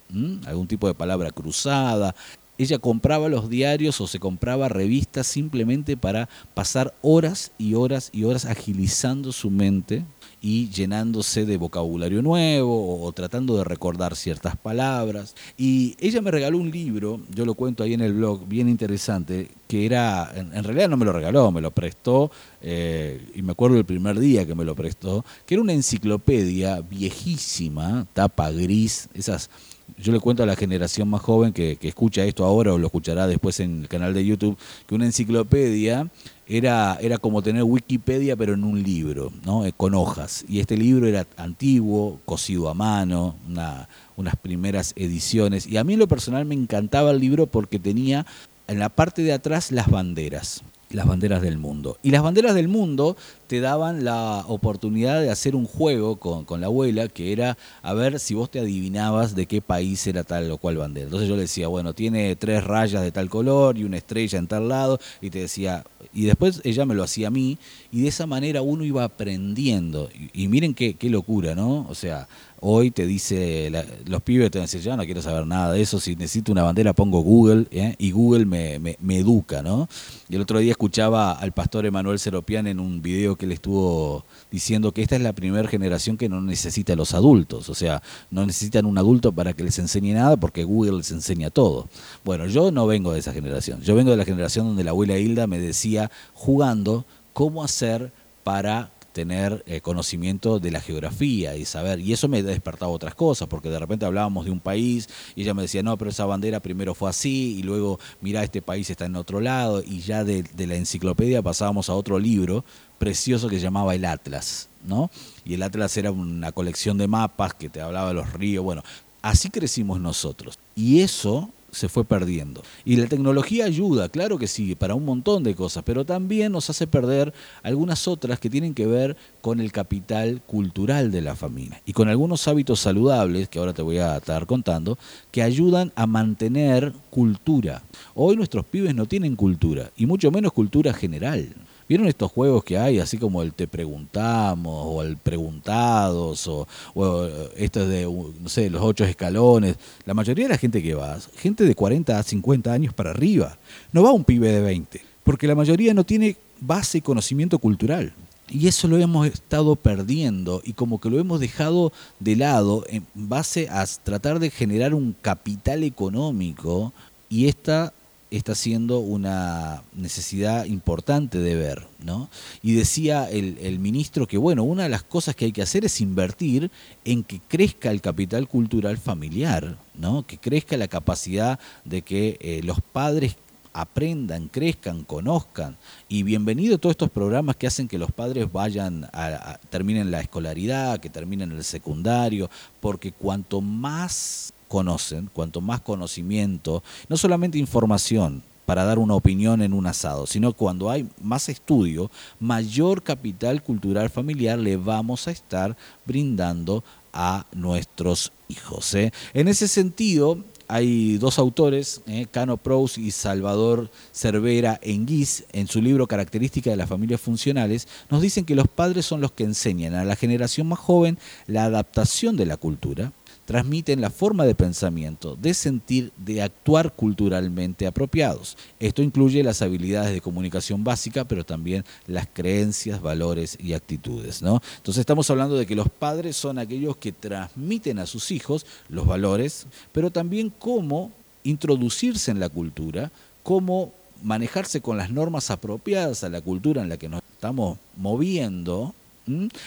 algún 0.46 0.68
tipo 0.68 0.86
de 0.86 0.94
palabra 0.94 1.30
cruzada. 1.32 2.14
Ella 2.56 2.78
compraba 2.78 3.28
los 3.28 3.50
diarios 3.50 4.00
o 4.00 4.06
se 4.06 4.20
compraba 4.20 4.68
revistas 4.68 5.26
simplemente 5.26 5.96
para 5.96 6.28
pasar 6.54 6.94
horas 7.02 7.52
y 7.58 7.74
horas 7.74 8.10
y 8.12 8.24
horas 8.24 8.44
agilizando 8.44 9.32
su 9.32 9.50
mente 9.50 10.04
y 10.42 10.70
llenándose 10.70 11.44
de 11.44 11.56
vocabulario 11.56 12.22
nuevo 12.22 13.04
o, 13.04 13.12
tratando 13.12 13.56
de 13.56 13.64
recordar 13.64 14.16
ciertas 14.16 14.56
palabras. 14.56 15.34
Y 15.58 15.96
ella 15.98 16.20
me 16.22 16.30
regaló 16.30 16.58
un 16.58 16.70
libro, 16.70 17.20
yo 17.34 17.44
lo 17.44 17.54
cuento 17.54 17.82
ahí 17.82 17.94
en 17.94 18.00
el 18.00 18.14
blog, 18.14 18.46
bien 18.46 18.68
interesante, 18.68 19.50
que 19.68 19.84
era, 19.84 20.32
en, 20.34 20.64
realidad 20.64 20.88
no 20.88 20.96
me 20.96 21.04
lo 21.04 21.12
regaló, 21.12 21.50
me 21.52 21.60
lo 21.60 21.70
prestó, 21.70 22.30
eh, 22.62 23.30
y 23.34 23.42
me 23.42 23.52
acuerdo 23.52 23.76
el 23.76 23.84
primer 23.84 24.18
día 24.18 24.46
que 24.46 24.54
me 24.54 24.64
lo 24.64 24.74
prestó, 24.74 25.24
que 25.46 25.54
era 25.54 25.62
una 25.62 25.72
enciclopedia 25.72 26.80
viejísima, 26.80 28.06
tapa 28.12 28.50
gris, 28.50 29.08
esas 29.14 29.50
yo 29.98 30.12
le 30.12 30.20
cuento 30.20 30.44
a 30.44 30.46
la 30.46 30.54
generación 30.54 31.08
más 31.08 31.20
joven 31.20 31.52
que, 31.52 31.76
que, 31.76 31.88
escucha 31.88 32.24
esto 32.24 32.44
ahora 32.44 32.72
o 32.72 32.78
lo 32.78 32.86
escuchará 32.86 33.26
después 33.26 33.58
en 33.58 33.82
el 33.82 33.88
canal 33.88 34.14
de 34.14 34.24
YouTube, 34.24 34.56
que 34.86 34.94
una 34.94 35.04
enciclopedia 35.04 36.08
era, 36.50 36.98
era 37.00 37.18
como 37.18 37.42
tener 37.42 37.62
Wikipedia 37.62 38.36
pero 38.36 38.54
en 38.54 38.64
un 38.64 38.82
libro, 38.82 39.32
¿no? 39.44 39.64
Eh, 39.64 39.72
con 39.76 39.94
hojas. 39.94 40.44
Y 40.48 40.58
este 40.58 40.76
libro 40.76 41.06
era 41.06 41.26
antiguo, 41.36 42.18
cosido 42.24 42.68
a 42.68 42.74
mano, 42.74 43.36
una, 43.48 43.88
unas 44.16 44.34
primeras 44.36 44.92
ediciones. 44.96 45.66
Y 45.66 45.76
a 45.76 45.84
mí 45.84 45.92
en 45.92 46.00
lo 46.00 46.08
personal 46.08 46.44
me 46.44 46.56
encantaba 46.56 47.12
el 47.12 47.20
libro 47.20 47.46
porque 47.46 47.78
tenía 47.78 48.26
en 48.66 48.80
la 48.80 48.88
parte 48.88 49.22
de 49.22 49.32
atrás 49.32 49.70
las 49.70 49.88
banderas 49.88 50.62
las 50.90 51.06
banderas 51.06 51.40
del 51.40 51.58
mundo. 51.58 51.98
Y 52.02 52.10
las 52.10 52.22
banderas 52.22 52.54
del 52.54 52.68
mundo 52.68 53.16
te 53.50 53.58
daban 53.58 54.04
la 54.04 54.44
oportunidad 54.46 55.20
de 55.20 55.28
hacer 55.28 55.56
un 55.56 55.66
juego 55.66 56.20
con, 56.20 56.44
con, 56.44 56.60
la 56.60 56.68
abuela, 56.68 57.08
que 57.08 57.32
era 57.32 57.58
a 57.82 57.94
ver 57.94 58.20
si 58.20 58.32
vos 58.34 58.48
te 58.48 58.60
adivinabas 58.60 59.34
de 59.34 59.46
qué 59.46 59.60
país 59.60 60.06
era 60.06 60.22
tal 60.22 60.48
o 60.52 60.56
cual 60.56 60.76
bandera. 60.76 61.06
Entonces 61.06 61.28
yo 61.28 61.34
le 61.34 61.42
decía, 61.42 61.66
bueno, 61.66 61.92
tiene 61.92 62.36
tres 62.36 62.62
rayas 62.62 63.02
de 63.02 63.10
tal 63.10 63.28
color 63.28 63.76
y 63.76 63.82
una 63.82 63.96
estrella 63.96 64.38
en 64.38 64.46
tal 64.46 64.68
lado, 64.68 65.00
y 65.20 65.30
te 65.30 65.40
decía, 65.40 65.84
y 66.14 66.26
después 66.26 66.60
ella 66.62 66.86
me 66.86 66.94
lo 66.94 67.02
hacía 67.02 67.26
a 67.26 67.32
mí, 67.32 67.58
y 67.90 68.02
de 68.02 68.08
esa 68.08 68.24
manera 68.24 68.62
uno 68.62 68.84
iba 68.84 69.02
aprendiendo. 69.02 70.08
Y, 70.32 70.46
miren 70.46 70.72
qué, 70.72 70.94
qué 70.94 71.10
locura, 71.10 71.56
¿no? 71.56 71.88
O 71.88 71.96
sea, 71.96 72.28
Hoy 72.62 72.90
te 72.90 73.06
dice, 73.06 73.72
los 74.04 74.20
pibes 74.20 74.50
te 74.50 74.58
van 74.58 74.64
a 74.64 74.66
decir, 74.66 74.82
yo 74.82 74.94
no 74.94 75.04
quiero 75.06 75.22
saber 75.22 75.46
nada 75.46 75.72
de 75.72 75.80
eso, 75.80 75.98
si 75.98 76.14
necesito 76.14 76.52
una 76.52 76.62
bandera 76.62 76.92
pongo 76.92 77.20
Google 77.22 77.66
¿eh? 77.70 77.94
y 77.96 78.10
Google 78.10 78.44
me, 78.44 78.78
me, 78.78 79.16
educa, 79.16 79.62
¿no? 79.62 79.88
Y 80.28 80.34
el 80.34 80.42
otro 80.42 80.58
día 80.58 80.72
escuchaba 80.72 81.32
al 81.32 81.52
pastor 81.52 81.86
Emanuel 81.86 82.18
Seropián 82.18 82.66
en 82.66 82.78
un 82.78 83.00
video 83.00 83.36
que 83.40 83.46
le 83.46 83.54
estuvo 83.54 84.26
diciendo 84.50 84.92
que 84.92 85.00
esta 85.00 85.16
es 85.16 85.22
la 85.22 85.32
primera 85.32 85.66
generación 85.66 86.18
que 86.18 86.28
no 86.28 86.42
necesita 86.42 86.92
a 86.92 86.96
los 86.96 87.14
adultos, 87.14 87.70
o 87.70 87.74
sea, 87.74 88.02
no 88.30 88.44
necesitan 88.44 88.84
un 88.84 88.98
adulto 88.98 89.32
para 89.32 89.54
que 89.54 89.64
les 89.64 89.78
enseñe 89.78 90.12
nada 90.12 90.36
porque 90.36 90.62
Google 90.62 90.98
les 90.98 91.10
enseña 91.10 91.48
todo. 91.48 91.88
Bueno, 92.22 92.46
yo 92.46 92.70
no 92.70 92.86
vengo 92.86 93.14
de 93.14 93.20
esa 93.20 93.32
generación, 93.32 93.80
yo 93.80 93.94
vengo 93.94 94.10
de 94.10 94.18
la 94.18 94.26
generación 94.26 94.66
donde 94.66 94.84
la 94.84 94.90
abuela 94.90 95.16
Hilda 95.16 95.46
me 95.46 95.58
decía 95.58 96.10
jugando 96.34 97.06
cómo 97.32 97.64
hacer 97.64 98.12
para 98.44 98.90
tener 99.12 99.62
eh, 99.66 99.80
conocimiento 99.80 100.60
de 100.60 100.70
la 100.70 100.80
geografía 100.80 101.56
y 101.56 101.64
saber, 101.64 102.00
y 102.00 102.12
eso 102.12 102.28
me 102.28 102.42
despertaba 102.42 102.90
otras 102.90 103.14
cosas, 103.14 103.48
porque 103.48 103.70
de 103.70 103.78
repente 103.78 104.06
hablábamos 104.06 104.44
de 104.44 104.50
un 104.50 104.60
país 104.60 105.08
y 105.34 105.42
ella 105.42 105.54
me 105.54 105.62
decía, 105.62 105.82
no, 105.82 105.96
pero 105.98 106.10
esa 106.10 106.26
bandera 106.26 106.60
primero 106.60 106.94
fue 106.94 107.10
así, 107.10 107.56
y 107.58 107.62
luego, 107.62 107.98
mira, 108.20 108.42
este 108.42 108.62
país 108.62 108.88
está 108.90 109.06
en 109.06 109.16
otro 109.16 109.40
lado, 109.40 109.82
y 109.84 110.00
ya 110.00 110.24
de, 110.24 110.42
de 110.42 110.66
la 110.66 110.76
enciclopedia 110.76 111.42
pasábamos 111.42 111.90
a 111.90 111.94
otro 111.94 112.18
libro 112.18 112.64
precioso 112.98 113.48
que 113.48 113.56
se 113.56 113.62
llamaba 113.62 113.94
el 113.94 114.04
Atlas, 114.04 114.68
¿no? 114.84 115.10
Y 115.44 115.54
el 115.54 115.62
Atlas 115.62 115.96
era 115.96 116.12
una 116.12 116.52
colección 116.52 116.98
de 116.98 117.08
mapas 117.08 117.54
que 117.54 117.68
te 117.68 117.80
hablaba 117.80 118.08
de 118.08 118.14
los 118.14 118.32
ríos, 118.32 118.64
bueno, 118.64 118.82
así 119.22 119.50
crecimos 119.50 120.00
nosotros. 120.00 120.58
Y 120.76 121.00
eso 121.00 121.50
se 121.70 121.88
fue 121.88 122.04
perdiendo. 122.04 122.62
Y 122.84 122.96
la 122.96 123.06
tecnología 123.06 123.64
ayuda, 123.64 124.08
claro 124.08 124.38
que 124.38 124.46
sí, 124.46 124.74
para 124.74 124.94
un 124.94 125.04
montón 125.04 125.42
de 125.42 125.54
cosas, 125.54 125.82
pero 125.84 126.04
también 126.04 126.52
nos 126.52 126.70
hace 126.70 126.86
perder 126.86 127.32
algunas 127.62 128.08
otras 128.08 128.38
que 128.40 128.50
tienen 128.50 128.74
que 128.74 128.86
ver 128.86 129.16
con 129.40 129.60
el 129.60 129.72
capital 129.72 130.42
cultural 130.46 131.10
de 131.10 131.20
la 131.20 131.36
familia 131.36 131.80
y 131.86 131.92
con 131.92 132.08
algunos 132.08 132.46
hábitos 132.48 132.80
saludables, 132.80 133.48
que 133.48 133.58
ahora 133.58 133.72
te 133.72 133.82
voy 133.82 133.98
a 133.98 134.16
estar 134.16 134.46
contando, 134.46 134.98
que 135.30 135.42
ayudan 135.42 135.92
a 135.96 136.06
mantener 136.06 136.92
cultura. 137.10 137.82
Hoy 138.14 138.36
nuestros 138.36 138.64
pibes 138.64 138.94
no 138.94 139.06
tienen 139.06 139.36
cultura, 139.36 139.90
y 139.96 140.06
mucho 140.06 140.30
menos 140.30 140.52
cultura 140.52 140.92
general. 140.92 141.54
¿Vieron 141.90 142.06
estos 142.06 142.30
juegos 142.30 142.62
que 142.62 142.78
hay, 142.78 143.00
así 143.00 143.18
como 143.18 143.42
el 143.42 143.52
Te 143.52 143.66
Preguntamos 143.66 144.86
o 144.86 145.02
el 145.02 145.16
Preguntados 145.16 146.46
o, 146.46 146.68
o 146.94 147.26
estos 147.56 147.88
de, 147.88 148.04
no 148.04 148.48
sé, 148.48 148.70
los 148.70 148.80
ocho 148.80 149.04
escalones? 149.04 149.74
La 150.04 150.14
mayoría 150.14 150.44
de 150.44 150.50
la 150.50 150.56
gente 150.56 150.84
que 150.84 150.94
va, 150.94 151.18
gente 151.34 151.64
de 151.64 151.74
40 151.74 152.16
a 152.16 152.22
50 152.22 152.72
años 152.72 152.94
para 152.94 153.10
arriba, 153.10 153.58
no 153.90 154.04
va 154.04 154.12
un 154.12 154.22
pibe 154.22 154.52
de 154.52 154.60
20, 154.60 155.00
porque 155.24 155.48
la 155.48 155.56
mayoría 155.56 155.92
no 155.92 156.04
tiene 156.04 156.36
base 156.60 156.98
y 156.98 157.00
conocimiento 157.00 157.58
cultural. 157.58 158.12
Y 158.48 158.68
eso 158.68 158.86
lo 158.86 158.96
hemos 158.96 159.26
estado 159.26 159.74
perdiendo 159.74 160.62
y 160.64 160.74
como 160.74 161.00
que 161.00 161.10
lo 161.10 161.18
hemos 161.18 161.40
dejado 161.40 161.92
de 162.20 162.36
lado 162.36 162.84
en 162.88 163.04
base 163.14 163.68
a 163.68 163.84
tratar 164.04 164.38
de 164.38 164.50
generar 164.50 164.94
un 164.94 165.16
capital 165.20 165.82
económico 165.82 166.92
y 167.28 167.48
esta 167.48 167.92
está 168.30 168.54
siendo 168.54 169.00
una 169.00 169.82
necesidad 169.92 170.64
importante 170.64 171.38
de 171.38 171.56
ver, 171.56 171.86
¿no? 171.98 172.28
Y 172.62 172.74
decía 172.74 173.28
el, 173.28 173.78
ministro 173.80 174.26
que, 174.26 174.38
bueno, 174.38 174.62
una 174.62 174.84
de 174.84 174.88
las 174.88 175.02
cosas 175.02 175.34
que 175.34 175.46
hay 175.46 175.52
que 175.52 175.62
hacer 175.62 175.84
es 175.84 176.00
invertir 176.00 176.70
en 177.04 177.24
que 177.24 177.40
crezca 177.48 177.90
el 177.90 178.00
capital 178.00 178.46
cultural 178.46 178.98
familiar, 178.98 179.76
¿no? 179.94 180.26
Que 180.26 180.38
crezca 180.38 180.76
la 180.76 180.88
capacidad 180.88 181.58
de 181.84 182.02
que 182.02 182.38
eh, 182.40 182.60
los 182.62 182.80
padres 182.80 183.36
aprendan, 183.72 184.48
crezcan, 184.48 185.04
conozcan. 185.04 185.76
Y 186.08 186.22
bienvenido 186.22 186.76
a 186.76 186.78
todos 186.78 186.92
estos 186.92 187.10
programas 187.10 187.56
que 187.56 187.66
hacen 187.66 187.88
que 187.88 187.98
los 187.98 188.12
padres 188.12 188.50
vayan 188.52 189.04
a, 189.12 189.52
a, 189.52 189.58
terminen 189.58 190.10
la 190.10 190.20
escolaridad, 190.20 191.00
que 191.00 191.10
terminen 191.10 191.50
el 191.52 191.64
secundario, 191.64 192.50
porque 192.80 193.12
cuanto 193.12 193.60
más 193.60 194.52
conocen, 194.70 195.28
cuanto 195.32 195.60
más 195.60 195.80
conocimiento, 195.80 196.84
no 197.08 197.16
solamente 197.16 197.58
información 197.58 198.44
para 198.66 198.84
dar 198.84 199.00
una 199.00 199.16
opinión 199.16 199.62
en 199.62 199.72
un 199.72 199.88
asado, 199.88 200.28
sino 200.28 200.52
cuando 200.52 200.90
hay 200.90 201.08
más 201.20 201.48
estudio, 201.48 202.08
mayor 202.38 203.02
capital 203.02 203.64
cultural 203.64 204.10
familiar 204.10 204.60
le 204.60 204.76
vamos 204.76 205.26
a 205.26 205.32
estar 205.32 205.76
brindando 206.06 206.84
a 207.12 207.46
nuestros 207.52 208.30
hijos. 208.46 208.94
¿eh? 208.94 209.12
En 209.34 209.48
ese 209.48 209.66
sentido, 209.66 210.38
hay 210.68 211.18
dos 211.18 211.40
autores, 211.40 212.00
eh, 212.06 212.26
Cano 212.30 212.58
Prous 212.58 212.96
y 212.96 213.10
Salvador 213.10 213.90
Cervera 214.12 214.78
Enguiz, 214.82 215.46
en 215.52 215.66
su 215.66 215.82
libro 215.82 216.06
Características 216.06 216.72
de 216.72 216.76
las 216.76 216.88
familias 216.88 217.20
funcionales, 217.20 217.88
nos 218.08 218.22
dicen 218.22 218.44
que 218.44 218.54
los 218.54 218.68
padres 218.68 219.04
son 219.04 219.20
los 219.20 219.32
que 219.32 219.42
enseñan 219.42 219.94
a 219.94 220.04
la 220.04 220.14
generación 220.14 220.68
más 220.68 220.78
joven 220.78 221.18
la 221.48 221.64
adaptación 221.64 222.36
de 222.36 222.46
la 222.46 222.56
cultura, 222.56 223.12
transmiten 223.50 224.00
la 224.00 224.10
forma 224.10 224.44
de 224.44 224.54
pensamiento, 224.54 225.34
de 225.34 225.54
sentir, 225.54 226.12
de 226.16 226.40
actuar 226.40 226.92
culturalmente 226.92 227.84
apropiados. 227.84 228.56
Esto 228.78 229.02
incluye 229.02 229.42
las 229.42 229.60
habilidades 229.60 230.12
de 230.12 230.20
comunicación 230.20 230.84
básica, 230.84 231.24
pero 231.24 231.42
también 231.44 231.84
las 232.06 232.28
creencias, 232.32 233.02
valores 233.02 233.58
y 233.60 233.72
actitudes. 233.72 234.40
¿no? 234.40 234.62
Entonces 234.76 235.00
estamos 235.00 235.28
hablando 235.30 235.56
de 235.56 235.66
que 235.66 235.74
los 235.74 235.88
padres 235.88 236.36
son 236.36 236.60
aquellos 236.60 236.96
que 236.96 237.10
transmiten 237.10 237.98
a 237.98 238.06
sus 238.06 238.30
hijos 238.30 238.64
los 238.88 239.04
valores, 239.04 239.66
pero 239.90 240.12
también 240.12 240.52
cómo 240.56 241.10
introducirse 241.42 242.30
en 242.30 242.38
la 242.38 242.50
cultura, 242.50 243.10
cómo 243.42 243.92
manejarse 244.22 244.80
con 244.80 244.96
las 244.96 245.10
normas 245.10 245.50
apropiadas 245.50 246.22
a 246.22 246.28
la 246.28 246.40
cultura 246.40 246.82
en 246.82 246.88
la 246.88 246.98
que 246.98 247.08
nos 247.08 247.20
estamos 247.32 247.78
moviendo 247.96 248.94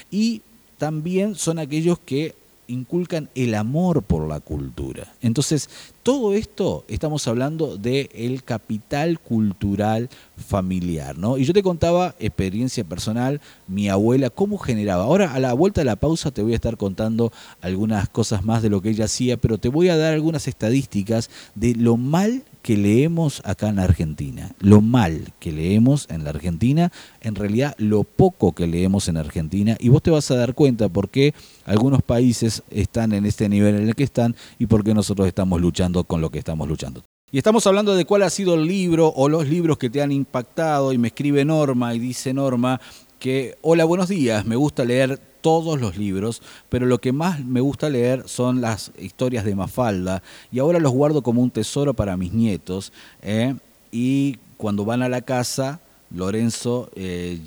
y 0.09 0.41
también 0.77 1.35
son 1.35 1.59
aquellos 1.59 1.99
que 1.99 2.33
inculcan 2.67 3.29
el 3.35 3.55
amor 3.55 4.03
por 4.03 4.27
la 4.27 4.39
cultura. 4.39 5.13
Entonces, 5.21 5.69
todo 6.03 6.33
esto 6.33 6.85
estamos 6.87 7.27
hablando 7.27 7.77
del 7.77 8.09
el 8.13 8.43
capital 8.43 9.19
cultural 9.19 10.09
familiar, 10.37 11.17
¿no? 11.17 11.37
Y 11.37 11.45
yo 11.45 11.53
te 11.53 11.63
contaba 11.63 12.15
experiencia 12.19 12.83
personal, 12.83 13.41
mi 13.67 13.89
abuela, 13.89 14.29
cómo 14.29 14.57
generaba. 14.57 15.03
Ahora, 15.03 15.33
a 15.33 15.39
la 15.39 15.53
vuelta 15.53 15.81
de 15.81 15.85
la 15.85 15.95
pausa, 15.95 16.31
te 16.31 16.41
voy 16.41 16.53
a 16.53 16.55
estar 16.55 16.77
contando 16.77 17.31
algunas 17.61 18.09
cosas 18.09 18.43
más 18.43 18.61
de 18.61 18.69
lo 18.69 18.81
que 18.81 18.89
ella 18.89 19.05
hacía, 19.05 19.37
pero 19.37 19.57
te 19.57 19.69
voy 19.69 19.89
a 19.89 19.97
dar 19.97 20.13
algunas 20.13 20.47
estadísticas 20.47 21.29
de 21.55 21.75
lo 21.75 21.97
mal 21.97 22.43
que 22.63 22.77
leemos 22.77 23.41
acá 23.45 23.67
en 23.67 23.75
la 23.75 23.83
Argentina. 23.83 24.55
Lo 24.59 24.81
mal 24.81 25.33
que 25.39 25.51
leemos 25.51 26.07
en 26.09 26.23
la 26.23 26.31
Argentina, 26.31 26.91
en 27.21 27.35
realidad 27.35 27.75
lo 27.77 28.05
poco 28.05 28.53
que 28.53 28.65
leemos 28.65 29.09
en 29.09 29.17
Argentina, 29.17 29.75
y 29.79 29.89
vos 29.89 30.01
te 30.01 30.09
vas 30.09 30.31
a 30.31 30.35
dar 30.35 30.55
cuenta 30.55 30.89
por 30.89 31.09
qué 31.09 31.35
algunos 31.65 32.01
países 32.01 32.63
están 32.71 33.11
en 33.11 33.25
este 33.25 33.49
nivel 33.49 33.75
en 33.75 33.89
el 33.89 33.95
que 33.95 34.05
están 34.05 34.35
y 34.57 34.65
por 34.65 34.83
qué 34.83 34.93
nosotros 34.93 35.27
estamos 35.27 35.61
luchando 35.61 36.05
con 36.05 36.21
lo 36.21 36.31
que 36.31 36.39
estamos 36.39 36.67
luchando. 36.67 37.03
Y 37.31 37.37
estamos 37.37 37.67
hablando 37.67 37.95
de 37.95 38.05
cuál 38.05 38.23
ha 38.23 38.29
sido 38.29 38.55
el 38.55 38.65
libro 38.65 39.09
o 39.09 39.27
los 39.27 39.47
libros 39.49 39.77
que 39.77 39.89
te 39.89 40.01
han 40.01 40.11
impactado 40.11 40.93
y 40.93 40.97
me 40.97 41.09
escribe 41.09 41.43
Norma 41.43 41.93
y 41.93 41.99
dice 41.99 42.33
Norma 42.33 42.79
que, 43.19 43.57
hola, 43.61 43.83
buenos 43.83 44.07
días, 44.07 44.45
me 44.45 44.55
gusta 44.55 44.85
leer 44.85 45.19
todos 45.43 45.79
los 45.79 45.97
libros, 45.97 46.41
pero 46.69 46.85
lo 46.87 46.99
que 46.99 47.11
más 47.11 47.43
me 47.43 47.59
gusta 47.59 47.89
leer 47.89 48.23
son 48.27 48.61
las 48.61 48.91
historias 48.97 49.43
de 49.43 49.53
Mafalda 49.53 50.23
y 50.53 50.59
ahora 50.59 50.79
los 50.79 50.93
guardo 50.93 51.21
como 51.21 51.41
un 51.43 51.51
tesoro 51.51 51.93
para 51.93 52.15
mis 52.15 52.31
nietos. 52.33 52.93
¿eh? 53.21 53.53
Y 53.91 54.37
cuando 54.55 54.85
van 54.85 55.03
a 55.03 55.09
la 55.09 55.21
casa, 55.21 55.81
Lorenzo, 56.09 56.89
eh, 56.95 57.37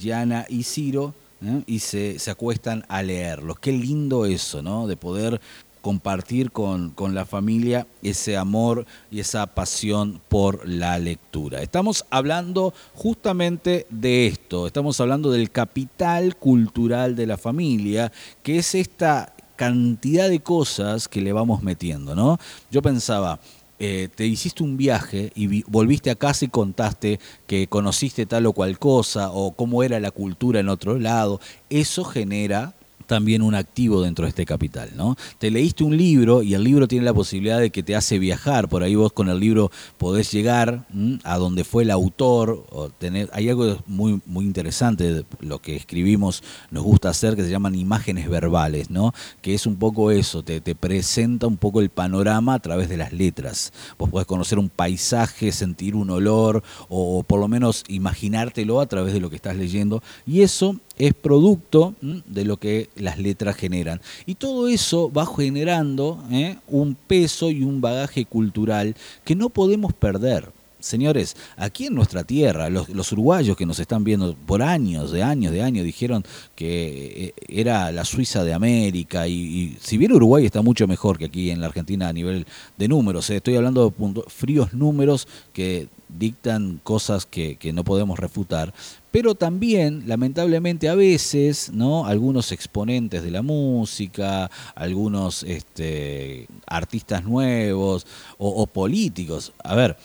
y 0.50 0.62
Ciro, 0.62 1.14
¿eh? 1.42 1.62
y 1.66 1.78
se, 1.78 2.18
se 2.18 2.30
acuestan 2.30 2.84
a 2.88 3.02
leerlos. 3.02 3.58
Qué 3.58 3.72
lindo 3.72 4.26
eso, 4.26 4.60
¿no? 4.60 4.86
De 4.86 4.96
poder 4.98 5.40
compartir 5.86 6.50
con, 6.50 6.90
con, 6.90 7.14
la 7.14 7.24
familia 7.24 7.86
ese 8.02 8.36
amor 8.36 8.86
y 9.08 9.20
esa 9.20 9.46
pasión 9.46 10.20
por 10.28 10.68
la 10.68 10.98
lectura. 10.98 11.62
Estamos 11.62 12.04
hablando 12.10 12.74
justamente 12.92 13.86
de 13.88 14.26
esto, 14.26 14.66
estamos 14.66 15.00
hablando 15.00 15.30
del 15.30 15.52
capital 15.52 16.34
cultural 16.34 17.14
de 17.14 17.26
la 17.26 17.36
familia, 17.36 18.10
que 18.42 18.58
es 18.58 18.74
esta 18.74 19.32
cantidad 19.54 20.28
de 20.28 20.40
cosas 20.40 21.06
que 21.06 21.20
le 21.20 21.32
vamos 21.32 21.62
metiendo, 21.62 22.16
¿no? 22.16 22.40
Yo 22.68 22.82
pensaba, 22.82 23.38
eh, 23.78 24.08
te 24.12 24.26
hiciste 24.26 24.64
un 24.64 24.76
viaje 24.76 25.30
y 25.36 25.62
volviste 25.70 26.10
a 26.10 26.16
casa 26.16 26.46
y 26.46 26.48
contaste 26.48 27.20
que 27.46 27.68
conociste 27.68 28.26
tal 28.26 28.46
o 28.46 28.52
cual 28.52 28.80
cosa 28.80 29.30
o 29.30 29.52
cómo 29.52 29.84
era 29.84 30.00
la 30.00 30.10
cultura 30.10 30.58
en 30.58 30.68
otro 30.68 30.98
lado, 30.98 31.40
eso 31.70 32.02
genera 32.02 32.74
también 33.06 33.42
un 33.42 33.54
activo 33.54 34.02
dentro 34.02 34.24
de 34.24 34.30
este 34.30 34.44
capital, 34.44 34.90
¿no? 34.96 35.16
Te 35.38 35.50
leíste 35.50 35.84
un 35.84 35.96
libro 35.96 36.42
y 36.42 36.54
el 36.54 36.64
libro 36.64 36.88
tiene 36.88 37.04
la 37.04 37.14
posibilidad 37.14 37.60
de 37.60 37.70
que 37.70 37.82
te 37.82 37.96
hace 37.96 38.18
viajar, 38.18 38.68
por 38.68 38.82
ahí 38.82 38.94
vos 38.94 39.12
con 39.12 39.28
el 39.28 39.40
libro 39.40 39.70
podés 39.98 40.32
llegar 40.32 40.86
a 41.24 41.38
donde 41.38 41.64
fue 41.64 41.84
el 41.84 41.90
autor, 41.90 42.66
o 42.70 42.90
tener, 42.90 43.30
hay 43.32 43.48
algo 43.48 43.78
muy, 43.86 44.20
muy 44.26 44.44
interesante, 44.44 45.12
de 45.12 45.24
lo 45.40 45.60
que 45.60 45.76
escribimos 45.76 46.42
nos 46.70 46.84
gusta 46.84 47.08
hacer, 47.08 47.36
que 47.36 47.42
se 47.42 47.50
llaman 47.50 47.74
imágenes 47.74 48.28
verbales, 48.28 48.90
¿no? 48.90 49.14
Que 49.42 49.54
es 49.54 49.66
un 49.66 49.76
poco 49.76 50.10
eso, 50.10 50.42
te, 50.42 50.60
te 50.60 50.74
presenta 50.74 51.46
un 51.46 51.56
poco 51.56 51.80
el 51.80 51.90
panorama 51.90 52.54
a 52.54 52.58
través 52.58 52.88
de 52.88 52.96
las 52.96 53.12
letras. 53.12 53.72
Vos 53.98 54.10
podés 54.10 54.26
conocer 54.26 54.58
un 54.58 54.68
paisaje, 54.68 55.52
sentir 55.52 55.94
un 55.94 56.10
olor, 56.10 56.62
o 56.88 57.22
por 57.22 57.40
lo 57.40 57.48
menos 57.48 57.84
imaginártelo 57.88 58.80
a 58.80 58.86
través 58.86 59.12
de 59.12 59.20
lo 59.20 59.30
que 59.30 59.36
estás 59.36 59.56
leyendo, 59.56 60.02
y 60.26 60.42
eso 60.42 60.76
es 60.98 61.14
producto 61.14 61.94
de 62.00 62.44
lo 62.44 62.56
que 62.56 62.88
las 62.96 63.18
letras 63.18 63.56
generan. 63.56 64.00
Y 64.24 64.36
todo 64.36 64.68
eso 64.68 65.12
va 65.12 65.26
generando 65.26 66.22
¿eh? 66.30 66.56
un 66.66 66.94
peso 66.94 67.50
y 67.50 67.62
un 67.62 67.80
bagaje 67.80 68.24
cultural 68.24 68.94
que 69.24 69.34
no 69.34 69.50
podemos 69.50 69.92
perder. 69.92 70.55
Señores, 70.86 71.36
aquí 71.56 71.86
en 71.86 71.96
nuestra 71.96 72.22
tierra, 72.22 72.70
los, 72.70 73.10
uruguayos 73.10 73.56
que 73.56 73.66
nos 73.66 73.80
están 73.80 74.04
viendo 74.04 74.36
por 74.36 74.62
años, 74.62 75.10
de 75.10 75.20
años, 75.20 75.50
de 75.50 75.60
años, 75.60 75.84
dijeron 75.84 76.22
que 76.54 77.24
eh, 77.26 77.34
era 77.48 77.90
la 77.90 78.04
Suiza 78.04 78.44
de 78.44 78.54
América 78.54 79.26
y, 79.26 79.76
si 79.80 79.98
bien 79.98 80.12
Uruguay 80.12 80.46
está 80.46 80.62
mucho 80.62 80.86
mejor 80.86 81.18
que 81.18 81.24
aquí 81.24 81.50
en 81.50 81.60
la 81.60 81.66
Argentina 81.66 82.08
a 82.08 82.12
nivel 82.12 82.46
de 82.78 82.86
números, 82.86 83.28
eh, 83.30 83.36
estoy 83.36 83.56
hablando 83.56 83.90
de 83.90 84.22
fríos 84.28 84.74
números 84.74 85.26
que 85.52 85.88
dictan 86.08 86.80
cosas 86.84 87.26
que, 87.26 87.58
no 87.74 87.82
podemos 87.82 88.20
refutar, 88.20 88.72
pero 89.10 89.34
también, 89.34 90.04
lamentablemente, 90.06 90.88
a 90.88 90.94
veces, 90.94 91.72
¿no? 91.72 92.06
Algunos 92.06 92.52
exponentes 92.52 93.24
de 93.24 93.32
la 93.32 93.42
música, 93.42 94.52
algunos 94.76 95.42
este, 95.42 96.46
artistas 96.64 97.24
nuevos 97.24 98.06
o 98.38 98.66
políticos. 98.68 99.52
A 99.64 99.74
ver, 99.74 99.96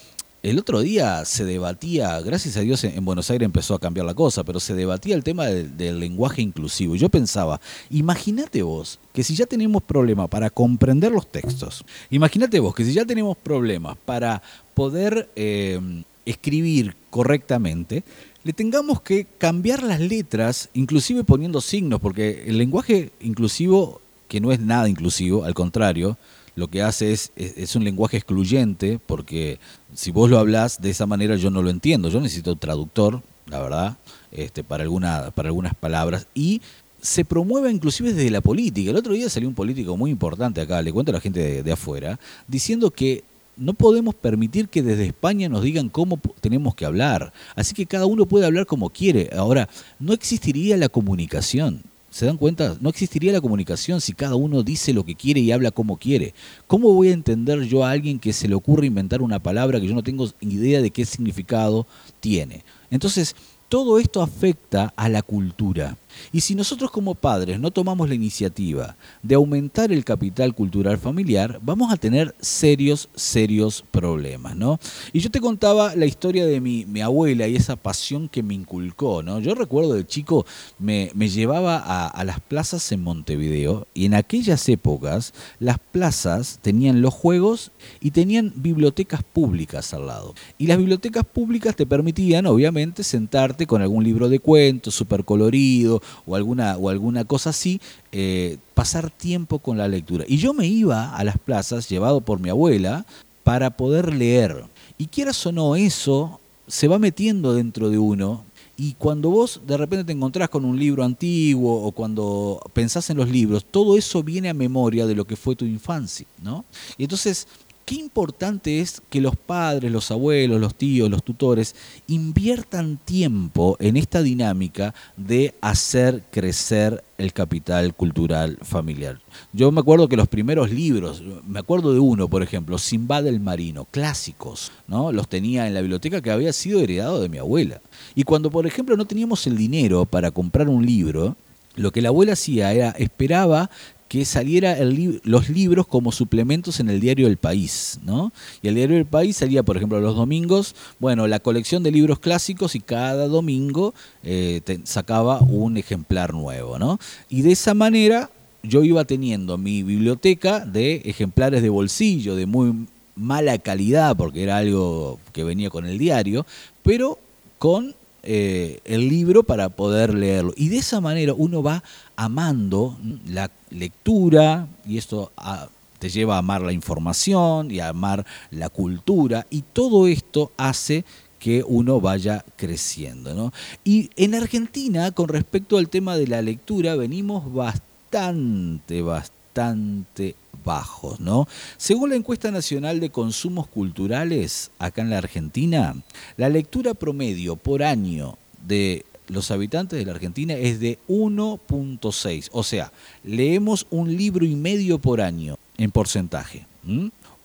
el 0.43 0.57
otro 0.57 0.81
día 0.81 1.23
se 1.25 1.45
debatía, 1.45 2.19
gracias 2.21 2.57
a 2.57 2.61
Dios 2.61 2.83
en 2.83 3.05
Buenos 3.05 3.29
Aires 3.29 3.45
empezó 3.45 3.75
a 3.75 3.79
cambiar 3.79 4.07
la 4.07 4.15
cosa, 4.15 4.43
pero 4.43 4.59
se 4.59 4.73
debatía 4.73 5.13
el 5.13 5.23
tema 5.23 5.45
del, 5.45 5.99
lenguaje 5.99 6.41
inclusivo. 6.41 6.95
Yo 6.95 7.09
pensaba, 7.09 7.61
imagínate 7.91 8.63
vos 8.63 8.99
que 9.13 9.23
si 9.23 9.35
ya 9.35 9.45
tenemos 9.45 9.83
problemas 9.83 10.29
para 10.29 10.49
comprender 10.49 11.11
los 11.11 11.31
textos, 11.31 11.85
imagínate 12.09 12.59
vos 12.59 12.73
que 12.73 12.83
si 12.83 12.93
ya 12.93 13.05
tenemos 13.05 13.37
problemas 13.37 13.97
para 14.03 14.41
poder 14.73 15.29
eh, 15.35 15.79
escribir 16.25 16.95
correctamente, 17.11 18.03
le 18.43 18.53
tengamos 18.53 18.99
que 19.01 19.27
cambiar 19.37 19.83
las 19.83 19.99
letras, 19.99 20.69
inclusive 20.73 21.23
poniendo 21.23 21.61
signos, 21.61 22.01
porque 22.01 22.45
el 22.47 22.57
lenguaje 22.57 23.11
inclusivo, 23.21 24.01
que 24.27 24.41
no 24.41 24.51
es 24.51 24.59
nada 24.59 24.89
inclusivo, 24.89 25.45
al 25.45 25.53
contrario, 25.53 26.17
lo 26.55 26.67
que 26.67 26.81
hace 26.81 27.13
es, 27.13 27.31
es, 27.35 27.75
un 27.75 27.83
lenguaje 27.83 28.17
excluyente, 28.17 28.99
porque 29.05 29.59
si 29.93 30.11
vos 30.11 30.29
lo 30.29 30.37
hablás 30.37 30.81
de 30.81 30.89
esa 30.89 31.05
manera 31.05 31.35
yo 31.35 31.49
no 31.49 31.61
lo 31.61 31.69
entiendo. 31.69 32.09
Yo 32.09 32.19
necesito 32.19 32.55
traductor, 32.55 33.21
la 33.47 33.61
verdad, 33.61 33.97
este, 34.31 34.63
para, 34.63 34.83
alguna, 34.83 35.31
para 35.31 35.49
algunas 35.49 35.75
palabras. 35.75 36.27
Y 36.33 36.61
se 37.01 37.25
promueve 37.25 37.71
inclusive 37.71 38.13
desde 38.13 38.29
la 38.29 38.41
política. 38.41 38.91
El 38.91 38.97
otro 38.97 39.13
día 39.13 39.29
salió 39.29 39.49
un 39.49 39.55
político 39.55 39.97
muy 39.97 40.11
importante 40.11 40.61
acá, 40.61 40.81
le 40.81 40.93
cuento 40.93 41.11
a 41.11 41.15
la 41.15 41.21
gente 41.21 41.63
de, 41.63 41.71
afuera, 41.71 42.19
diciendo 42.47 42.91
que 42.91 43.23
no 43.57 43.73
podemos 43.73 44.15
permitir 44.15 44.69
que 44.69 44.81
desde 44.81 45.07
España 45.07 45.49
nos 45.49 45.63
digan 45.63 45.89
cómo 45.89 46.19
tenemos 46.39 46.75
que 46.75 46.85
hablar. 46.85 47.33
Así 47.55 47.73
que 47.73 47.85
cada 47.85 48.05
uno 48.05 48.25
puede 48.25 48.45
hablar 48.45 48.65
como 48.65 48.89
quiere. 48.89 49.29
Ahora, 49.35 49.67
no 49.99 50.13
existiría 50.13 50.77
la 50.77 50.89
comunicación. 50.89 51.83
¿Se 52.11 52.25
dan 52.25 52.35
cuenta? 52.35 52.77
No 52.81 52.89
existiría 52.89 53.31
la 53.31 53.39
comunicación 53.39 54.01
si 54.01 54.11
cada 54.11 54.35
uno 54.35 54.63
dice 54.63 54.91
lo 54.91 55.05
que 55.05 55.15
quiere 55.15 55.39
y 55.39 55.53
habla 55.53 55.71
como 55.71 55.95
quiere. 55.97 56.33
¿Cómo 56.67 56.93
voy 56.93 57.07
a 57.07 57.13
entender 57.13 57.61
yo 57.63 57.85
a 57.85 57.91
alguien 57.91 58.19
que 58.19 58.33
se 58.33 58.49
le 58.49 58.53
ocurre 58.53 58.85
inventar 58.85 59.21
una 59.21 59.39
palabra 59.39 59.79
que 59.79 59.87
yo 59.87 59.95
no 59.95 60.03
tengo 60.03 60.29
idea 60.41 60.81
de 60.81 60.91
qué 60.91 61.05
significado 61.05 61.87
tiene? 62.19 62.65
Entonces, 62.89 63.33
todo 63.69 63.97
esto 63.97 64.21
afecta 64.21 64.91
a 64.97 65.07
la 65.07 65.21
cultura. 65.21 65.95
Y 66.31 66.41
si 66.41 66.55
nosotros 66.55 66.91
como 66.91 67.15
padres 67.15 67.59
no 67.59 67.71
tomamos 67.71 68.09
la 68.09 68.15
iniciativa 68.15 68.95
de 69.21 69.35
aumentar 69.35 69.91
el 69.91 70.03
capital 70.03 70.53
cultural 70.53 70.97
familiar, 70.97 71.59
vamos 71.61 71.91
a 71.91 71.97
tener 71.97 72.35
serios, 72.39 73.09
serios 73.15 73.83
problemas, 73.91 74.55
¿no? 74.55 74.79
Y 75.13 75.19
yo 75.19 75.29
te 75.31 75.39
contaba 75.39 75.95
la 75.95 76.05
historia 76.05 76.45
de 76.45 76.59
mi, 76.61 77.01
abuela 77.01 77.47
y 77.47 77.55
esa 77.55 77.75
pasión 77.75 78.29
que 78.29 78.43
me 78.43 78.53
inculcó, 78.53 79.23
¿no? 79.23 79.39
Yo 79.39 79.55
recuerdo 79.55 79.93
de 79.93 80.05
chico 80.05 80.45
me, 80.77 81.11
llevaba 81.29 81.77
a, 81.77 82.07
a 82.07 82.23
las 82.23 82.39
plazas 82.39 82.91
en 82.91 83.03
Montevideo 83.03 83.87
y 83.93 84.05
en 84.05 84.13
aquellas 84.13 84.67
épocas 84.69 85.33
las 85.59 85.79
plazas 85.79 86.59
tenían 86.61 87.01
los 87.01 87.13
juegos 87.13 87.71
y 87.99 88.11
tenían 88.11 88.53
bibliotecas 88.55 89.23
públicas 89.23 89.93
al 89.93 90.07
lado. 90.07 90.35
Y 90.57 90.67
las 90.67 90.77
bibliotecas 90.77 91.25
públicas 91.25 91.75
te 91.75 91.85
permitían, 91.85 92.45
obviamente, 92.45 93.03
sentarte 93.03 93.67
con 93.67 93.81
algún 93.81 94.03
libro 94.03 94.29
de 94.29 94.39
cuentos 94.39 94.95
súper 94.95 95.25
colorido 95.25 96.00
o 96.25 96.35
alguna, 96.35 96.77
o 96.77 96.89
alguna 96.89 97.25
cosa 97.25 97.51
así, 97.51 97.79
eh, 98.11 98.57
pasar 98.73 99.09
tiempo 99.09 99.59
con 99.59 99.77
la 99.77 99.87
lectura. 99.87 100.25
Y 100.27 100.37
yo 100.37 100.53
me 100.53 100.67
iba 100.67 101.15
a 101.15 101.23
las 101.23 101.37
plazas, 101.37 101.89
llevado 101.89 102.21
por 102.21 102.39
mi 102.39 102.49
abuela, 102.49 103.05
para 103.43 103.71
poder 103.71 104.13
leer. 104.13 104.65
Y 104.97 105.07
quieras 105.07 105.45
o 105.45 105.51
no, 105.51 105.75
eso 105.75 106.39
se 106.67 106.87
va 106.87 106.99
metiendo 106.99 107.53
dentro 107.53 107.89
de 107.89 107.97
uno. 107.97 108.45
Y 108.77 108.93
cuando 108.93 109.29
vos 109.29 109.61
de 109.67 109.77
repente 109.77 110.05
te 110.05 110.13
encontrás 110.13 110.49
con 110.49 110.65
un 110.65 110.79
libro 110.79 111.03
antiguo 111.03 111.83
o 111.83 111.91
cuando 111.91 112.59
pensás 112.73 113.09
en 113.09 113.17
los 113.17 113.29
libros, 113.29 113.65
todo 113.69 113.97
eso 113.97 114.23
viene 114.23 114.49
a 114.49 114.53
memoria 114.53 115.05
de 115.05 115.13
lo 115.13 115.25
que 115.25 115.35
fue 115.35 115.55
tu 115.55 115.65
infancia, 115.65 116.25
¿no? 116.41 116.65
Y 116.97 117.03
entonces 117.03 117.47
qué 117.85 117.95
importante 117.95 118.79
es 118.79 119.01
que 119.09 119.21
los 119.21 119.35
padres, 119.35 119.91
los 119.91 120.11
abuelos, 120.11 120.59
los 120.59 120.75
tíos, 120.75 121.09
los 121.09 121.23
tutores 121.23 121.75
inviertan 122.07 122.97
tiempo 122.97 123.77
en 123.79 123.97
esta 123.97 124.21
dinámica 124.21 124.93
de 125.17 125.55
hacer 125.61 126.23
crecer 126.31 127.03
el 127.17 127.33
capital 127.33 127.93
cultural 127.93 128.57
familiar. 128.61 129.19
Yo 129.53 129.71
me 129.71 129.79
acuerdo 129.79 130.07
que 130.07 130.17
los 130.17 130.27
primeros 130.27 130.71
libros, 130.71 131.23
me 131.47 131.59
acuerdo 131.59 131.93
de 131.93 131.99
uno, 131.99 132.27
por 132.27 132.43
ejemplo, 132.43 132.77
Simba 132.77 133.21
del 133.21 133.39
Marino, 133.39 133.85
clásicos, 133.91 134.71
¿no? 134.87 135.11
Los 135.11 135.27
tenía 135.27 135.67
en 135.67 135.73
la 135.73 135.81
biblioteca 135.81 136.21
que 136.21 136.31
había 136.31 136.53
sido 136.53 136.79
heredado 136.79 137.21
de 137.21 137.29
mi 137.29 137.37
abuela. 137.37 137.81
Y 138.15 138.23
cuando, 138.23 138.49
por 138.49 138.65
ejemplo, 138.65 138.97
no 138.97 139.05
teníamos 139.05 139.45
el 139.47 139.57
dinero 139.57 140.05
para 140.05 140.31
comprar 140.31 140.67
un 140.67 140.85
libro, 140.85 141.35
lo 141.75 141.91
que 141.91 142.01
la 142.01 142.09
abuela 142.09 142.33
hacía 142.33 142.73
era 142.73 142.89
esperaba 142.91 143.69
que 144.11 144.25
saliera 144.25 144.75
los 145.23 145.47
libros 145.47 145.87
como 145.87 146.11
suplementos 146.11 146.81
en 146.81 146.89
el 146.89 146.99
diario 146.99 147.27
El 147.27 147.37
País, 147.37 147.97
¿no? 148.03 148.33
Y 148.61 148.67
el 148.67 148.75
diario 148.75 148.97
El 148.97 149.05
País 149.05 149.37
salía, 149.37 149.63
por 149.63 149.77
ejemplo, 149.77 150.01
los 150.01 150.17
domingos, 150.17 150.75
bueno, 150.99 151.27
la 151.27 151.39
colección 151.39 151.81
de 151.81 151.91
libros 151.91 152.19
clásicos 152.19 152.75
y 152.75 152.81
cada 152.81 153.29
domingo 153.29 153.93
eh, 154.21 154.59
sacaba 154.83 155.39
un 155.39 155.77
ejemplar 155.77 156.33
nuevo, 156.33 156.77
¿no? 156.77 156.99
Y 157.29 157.43
de 157.43 157.53
esa 157.53 157.73
manera 157.73 158.29
yo 158.63 158.83
iba 158.83 159.05
teniendo 159.05 159.57
mi 159.57 159.81
biblioteca 159.81 160.65
de 160.65 160.95
ejemplares 161.05 161.61
de 161.61 161.69
bolsillo, 161.69 162.35
de 162.35 162.47
muy 162.47 162.87
mala 163.15 163.59
calidad, 163.59 164.17
porque 164.17 164.43
era 164.43 164.57
algo 164.57 165.21
que 165.31 165.45
venía 165.45 165.69
con 165.69 165.85
el 165.85 165.97
diario, 165.97 166.45
pero 166.83 167.17
con 167.59 167.95
eh, 168.23 168.79
el 168.85 169.09
libro 169.09 169.43
para 169.43 169.69
poder 169.69 170.13
leerlo. 170.13 170.53
Y 170.55 170.69
de 170.69 170.77
esa 170.77 171.01
manera 171.01 171.33
uno 171.33 171.63
va 171.63 171.83
amando 172.15 172.97
la 173.25 173.49
lectura 173.69 174.67
y 174.85 174.97
esto 174.97 175.31
ah, 175.37 175.69
te 175.99 176.09
lleva 176.09 176.35
a 176.35 176.39
amar 176.39 176.61
la 176.61 176.71
información 176.71 177.71
y 177.71 177.79
a 177.79 177.89
amar 177.89 178.25
la 178.51 178.69
cultura 178.69 179.45
y 179.49 179.61
todo 179.61 180.07
esto 180.07 180.51
hace 180.57 181.05
que 181.39 181.63
uno 181.67 181.99
vaya 181.99 182.45
creciendo. 182.55 183.51
Y 183.83 184.11
en 184.15 184.35
Argentina, 184.35 185.11
con 185.11 185.27
respecto 185.27 185.77
al 185.77 185.89
tema 185.89 186.15
de 186.15 186.27
la 186.27 186.43
lectura, 186.43 186.95
venimos 186.95 187.51
bastante, 187.51 189.01
bastante 189.01 190.35
bajos, 190.63 191.19
¿no? 191.19 191.47
Según 191.77 192.09
la 192.09 192.15
encuesta 192.15 192.51
nacional 192.51 192.99
de 192.99 193.09
consumos 193.09 193.67
culturales 193.67 194.71
acá 194.79 195.01
en 195.01 195.09
la 195.09 195.17
Argentina, 195.17 195.95
la 196.37 196.49
lectura 196.49 196.93
promedio 196.93 197.55
por 197.55 197.83
año 197.83 198.37
de 198.65 199.05
los 199.27 199.51
habitantes 199.51 199.97
de 199.97 200.05
la 200.05 200.11
Argentina 200.11 200.53
es 200.53 200.79
de 200.79 200.99
1.6, 201.07 202.49
o 202.51 202.63
sea, 202.63 202.91
leemos 203.23 203.87
un 203.89 204.15
libro 204.15 204.45
y 204.45 204.55
medio 204.55 204.99
por 204.99 205.21
año 205.21 205.57
en 205.77 205.91
porcentaje 205.91 206.65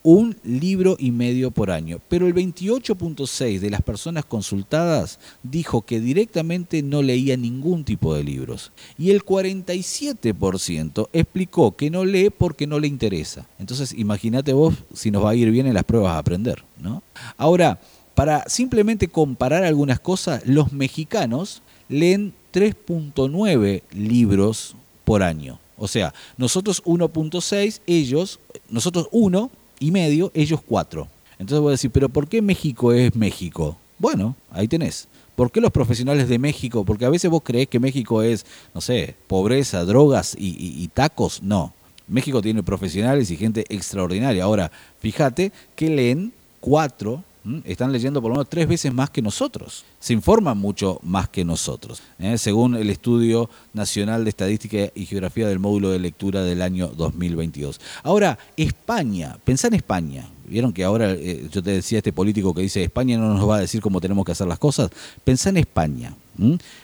un 0.03 0.37
libro 0.43 0.95
y 0.99 1.11
medio 1.11 1.51
por 1.51 1.71
año. 1.71 1.99
Pero 2.07 2.27
el 2.27 2.33
28.6 2.33 3.59
de 3.59 3.69
las 3.69 3.81
personas 3.81 4.25
consultadas 4.25 5.19
dijo 5.43 5.81
que 5.81 5.99
directamente 5.99 6.81
no 6.81 7.01
leía 7.01 7.35
ningún 7.37 7.83
tipo 7.83 8.15
de 8.15 8.23
libros. 8.23 8.71
Y 8.97 9.11
el 9.11 9.25
47% 9.25 11.09
explicó 11.11 11.75
que 11.75 11.89
no 11.89 12.05
lee 12.05 12.29
porque 12.29 12.67
no 12.67 12.79
le 12.79 12.87
interesa. 12.87 13.47
Entonces, 13.59 13.93
imagínate 13.93 14.53
vos 14.53 14.75
si 14.93 15.11
nos 15.11 15.23
va 15.23 15.31
a 15.31 15.35
ir 15.35 15.51
bien 15.51 15.67
en 15.67 15.73
las 15.73 15.83
pruebas 15.83 16.13
a 16.13 16.19
aprender, 16.19 16.63
¿no? 16.81 17.03
Ahora, 17.37 17.79
para 18.15 18.47
simplemente 18.47 19.07
comparar 19.07 19.63
algunas 19.63 19.99
cosas, 19.99 20.41
los 20.45 20.71
mexicanos 20.71 21.61
leen 21.89 22.33
3.9 22.53 23.83
libros 23.91 24.75
por 25.05 25.21
año. 25.21 25.59
O 25.77 25.87
sea, 25.87 26.13
nosotros 26.37 26.83
1.6, 26.83 27.81
ellos, 27.85 28.39
nosotros 28.69 29.07
1 29.11 29.51
y 29.79 29.91
medio, 29.91 30.31
ellos 30.33 30.61
cuatro. 30.65 31.07
Entonces 31.39 31.59
voy 31.59 31.69
a 31.69 31.71
decir, 31.71 31.91
pero 31.91 32.09
¿por 32.09 32.27
qué 32.27 32.41
México 32.41 32.91
es 32.91 33.15
México? 33.15 33.77
Bueno, 33.99 34.35
ahí 34.51 34.67
tenés. 34.67 35.07
¿Por 35.35 35.51
qué 35.51 35.61
los 35.61 35.71
profesionales 35.71 36.27
de 36.29 36.39
México? 36.39 36.83
Porque 36.83 37.05
a 37.05 37.09
veces 37.09 37.29
vos 37.29 37.41
creés 37.43 37.67
que 37.67 37.79
México 37.79 38.23
es, 38.23 38.45
no 38.73 38.81
sé, 38.81 39.15
pobreza, 39.27 39.85
drogas 39.85 40.35
y, 40.37 40.87
tacos. 40.93 41.43
No. 41.43 41.73
México 42.07 42.41
tiene 42.41 42.63
profesionales 42.63 43.29
y 43.29 43.37
gente 43.37 43.63
extraordinaria. 43.69 44.45
Ahora, 44.45 44.71
fíjate 44.99 45.51
que 45.75 45.89
leen 45.89 46.33
cuatro 46.59 47.23
están 47.65 47.91
leyendo 47.91 48.21
por 48.21 48.29
lo 48.29 48.35
menos 48.35 48.49
tres 48.49 48.67
veces 48.67 48.93
más 48.93 49.09
que 49.09 49.21
nosotros. 49.21 49.85
Se 49.99 50.13
informan 50.13 50.57
mucho 50.57 50.99
más 51.03 51.29
que 51.29 51.45
nosotros, 51.45 52.01
¿eh? 52.19 52.37
según 52.37 52.75
el 52.75 52.89
Estudio 52.89 53.49
Nacional 53.73 54.23
de 54.23 54.29
Estadística 54.29 54.91
y 54.93 55.05
Geografía 55.05 55.47
del 55.47 55.59
módulo 55.59 55.89
de 55.89 55.99
lectura 55.99 56.43
del 56.43 56.61
año 56.61 56.87
2022. 56.87 57.79
Ahora, 58.03 58.37
España, 58.55 59.37
pensá 59.43 59.67
en 59.67 59.75
España. 59.75 60.27
Vieron 60.47 60.71
que 60.71 60.83
ahora 60.83 61.11
eh, 61.11 61.47
yo 61.51 61.61
te 61.61 61.71
decía 61.71 61.97
este 61.97 62.13
político 62.13 62.53
que 62.53 62.61
dice 62.61 62.81
España 62.81 63.17
no 63.17 63.33
nos 63.33 63.49
va 63.49 63.57
a 63.57 63.61
decir 63.61 63.81
cómo 63.81 63.99
tenemos 63.99 64.25
que 64.25 64.31
hacer 64.31 64.47
las 64.47 64.59
cosas. 64.59 64.89
Pensá 65.23 65.49
en 65.49 65.57
España. 65.57 66.15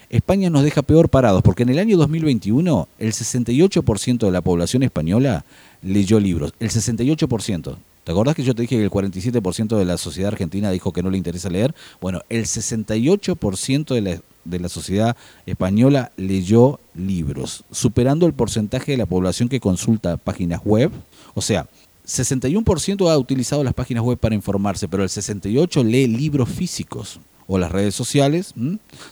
España 0.10 0.50
nos 0.50 0.64
deja 0.64 0.82
peor 0.82 1.10
parados 1.10 1.42
porque 1.44 1.64
en 1.64 1.70
el 1.70 1.80
año 1.80 1.96
2021 1.98 2.88
el 3.00 3.14
68% 3.14 4.18
de 4.18 4.32
la 4.32 4.42
población 4.42 4.84
española 4.84 5.46
leyó 5.82 6.20
libros. 6.20 6.54
El 6.60 6.70
68%. 6.72 7.78
¿Te 8.04 8.12
acordás 8.12 8.36
que 8.36 8.44
yo 8.44 8.54
te 8.54 8.64
dije 8.64 8.76
que 8.76 8.84
el 8.84 8.92
47% 8.92 9.78
de 9.78 9.86
la 9.86 9.98
sociedad 9.98 10.34
argentina 10.34 10.72
dijo 10.72 10.92
que 10.92 11.02
no 11.02 11.10
le 11.10 11.18
interesa 11.18 11.50
leer? 11.50 11.74
Bueno, 12.02 12.22
el 12.30 12.46
68% 12.46 13.94
de 13.94 14.02
la, 14.02 14.22
de 14.44 14.60
la 14.60 14.70
sociedad 14.70 15.16
española 15.46 16.12
leyó 16.18 16.80
libros, 16.96 17.64
superando 17.72 18.26
el 18.26 18.34
porcentaje 18.34 18.92
de 18.92 18.98
la 18.98 19.06
población 19.06 19.48
que 19.48 19.62
consulta 19.62 20.18
páginas 20.18 20.62
web. 20.66 20.92
O 21.34 21.42
sea, 21.42 21.68
61% 22.06 23.10
ha 23.10 23.18
utilizado 23.18 23.64
las 23.64 23.74
páginas 23.74 24.04
web 24.04 24.18
para 24.18 24.36
informarse, 24.36 24.88
pero 24.90 25.04
el 25.04 25.10
68% 25.10 25.86
lee 25.86 26.08
libros 26.08 26.50
físicos 26.50 27.22
o 27.48 27.58
las 27.58 27.72
redes 27.72 27.96
sociales, 27.96 28.54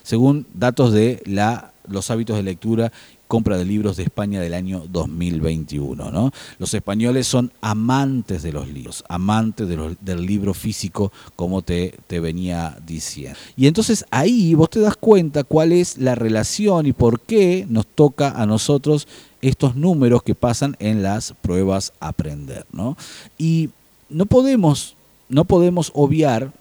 según 0.04 0.46
datos 0.54 0.92
de 0.94 1.22
la, 1.26 1.74
los 1.88 2.12
hábitos 2.12 2.36
de 2.36 2.44
lectura 2.44 2.92
compra 3.32 3.58
de 3.58 3.64
libros 3.64 3.96
de 3.96 4.04
España 4.04 4.42
del 4.42 4.54
año 4.54 4.84
2021. 4.92 6.12
¿no? 6.12 6.34
Los 6.60 6.74
españoles 6.74 7.28
son 7.28 7.54
amantes 7.62 8.44
de 8.44 8.52
los 8.52 8.68
libros, 8.68 9.06
amantes 9.08 9.70
del 9.70 10.26
libro 10.26 10.54
físico, 10.54 11.14
como 11.38 11.62
te, 11.62 11.98
te 12.08 12.20
venía 12.20 12.78
diciendo. 12.86 13.40
Y 13.56 13.68
entonces 13.68 14.04
ahí 14.12 14.54
vos 14.54 14.70
te 14.70 14.82
das 14.82 14.98
cuenta 14.98 15.46
cuál 15.46 15.72
es 15.72 15.98
la 15.98 16.14
relación 16.14 16.88
y 16.88 16.92
por 16.92 17.22
qué 17.22 17.66
nos 17.70 17.88
toca 17.88 18.32
a 18.32 18.46
nosotros 18.46 19.08
estos 19.42 19.78
números 19.78 20.24
que 20.24 20.36
pasan 20.36 20.76
en 20.80 21.02
las 21.02 21.34
pruebas 21.42 21.94
aprender. 22.02 22.66
¿no? 22.74 22.98
Y 23.38 23.70
no 24.10 24.26
podemos, 24.26 24.98
no 25.30 25.46
podemos 25.46 25.90
obviar 25.96 26.52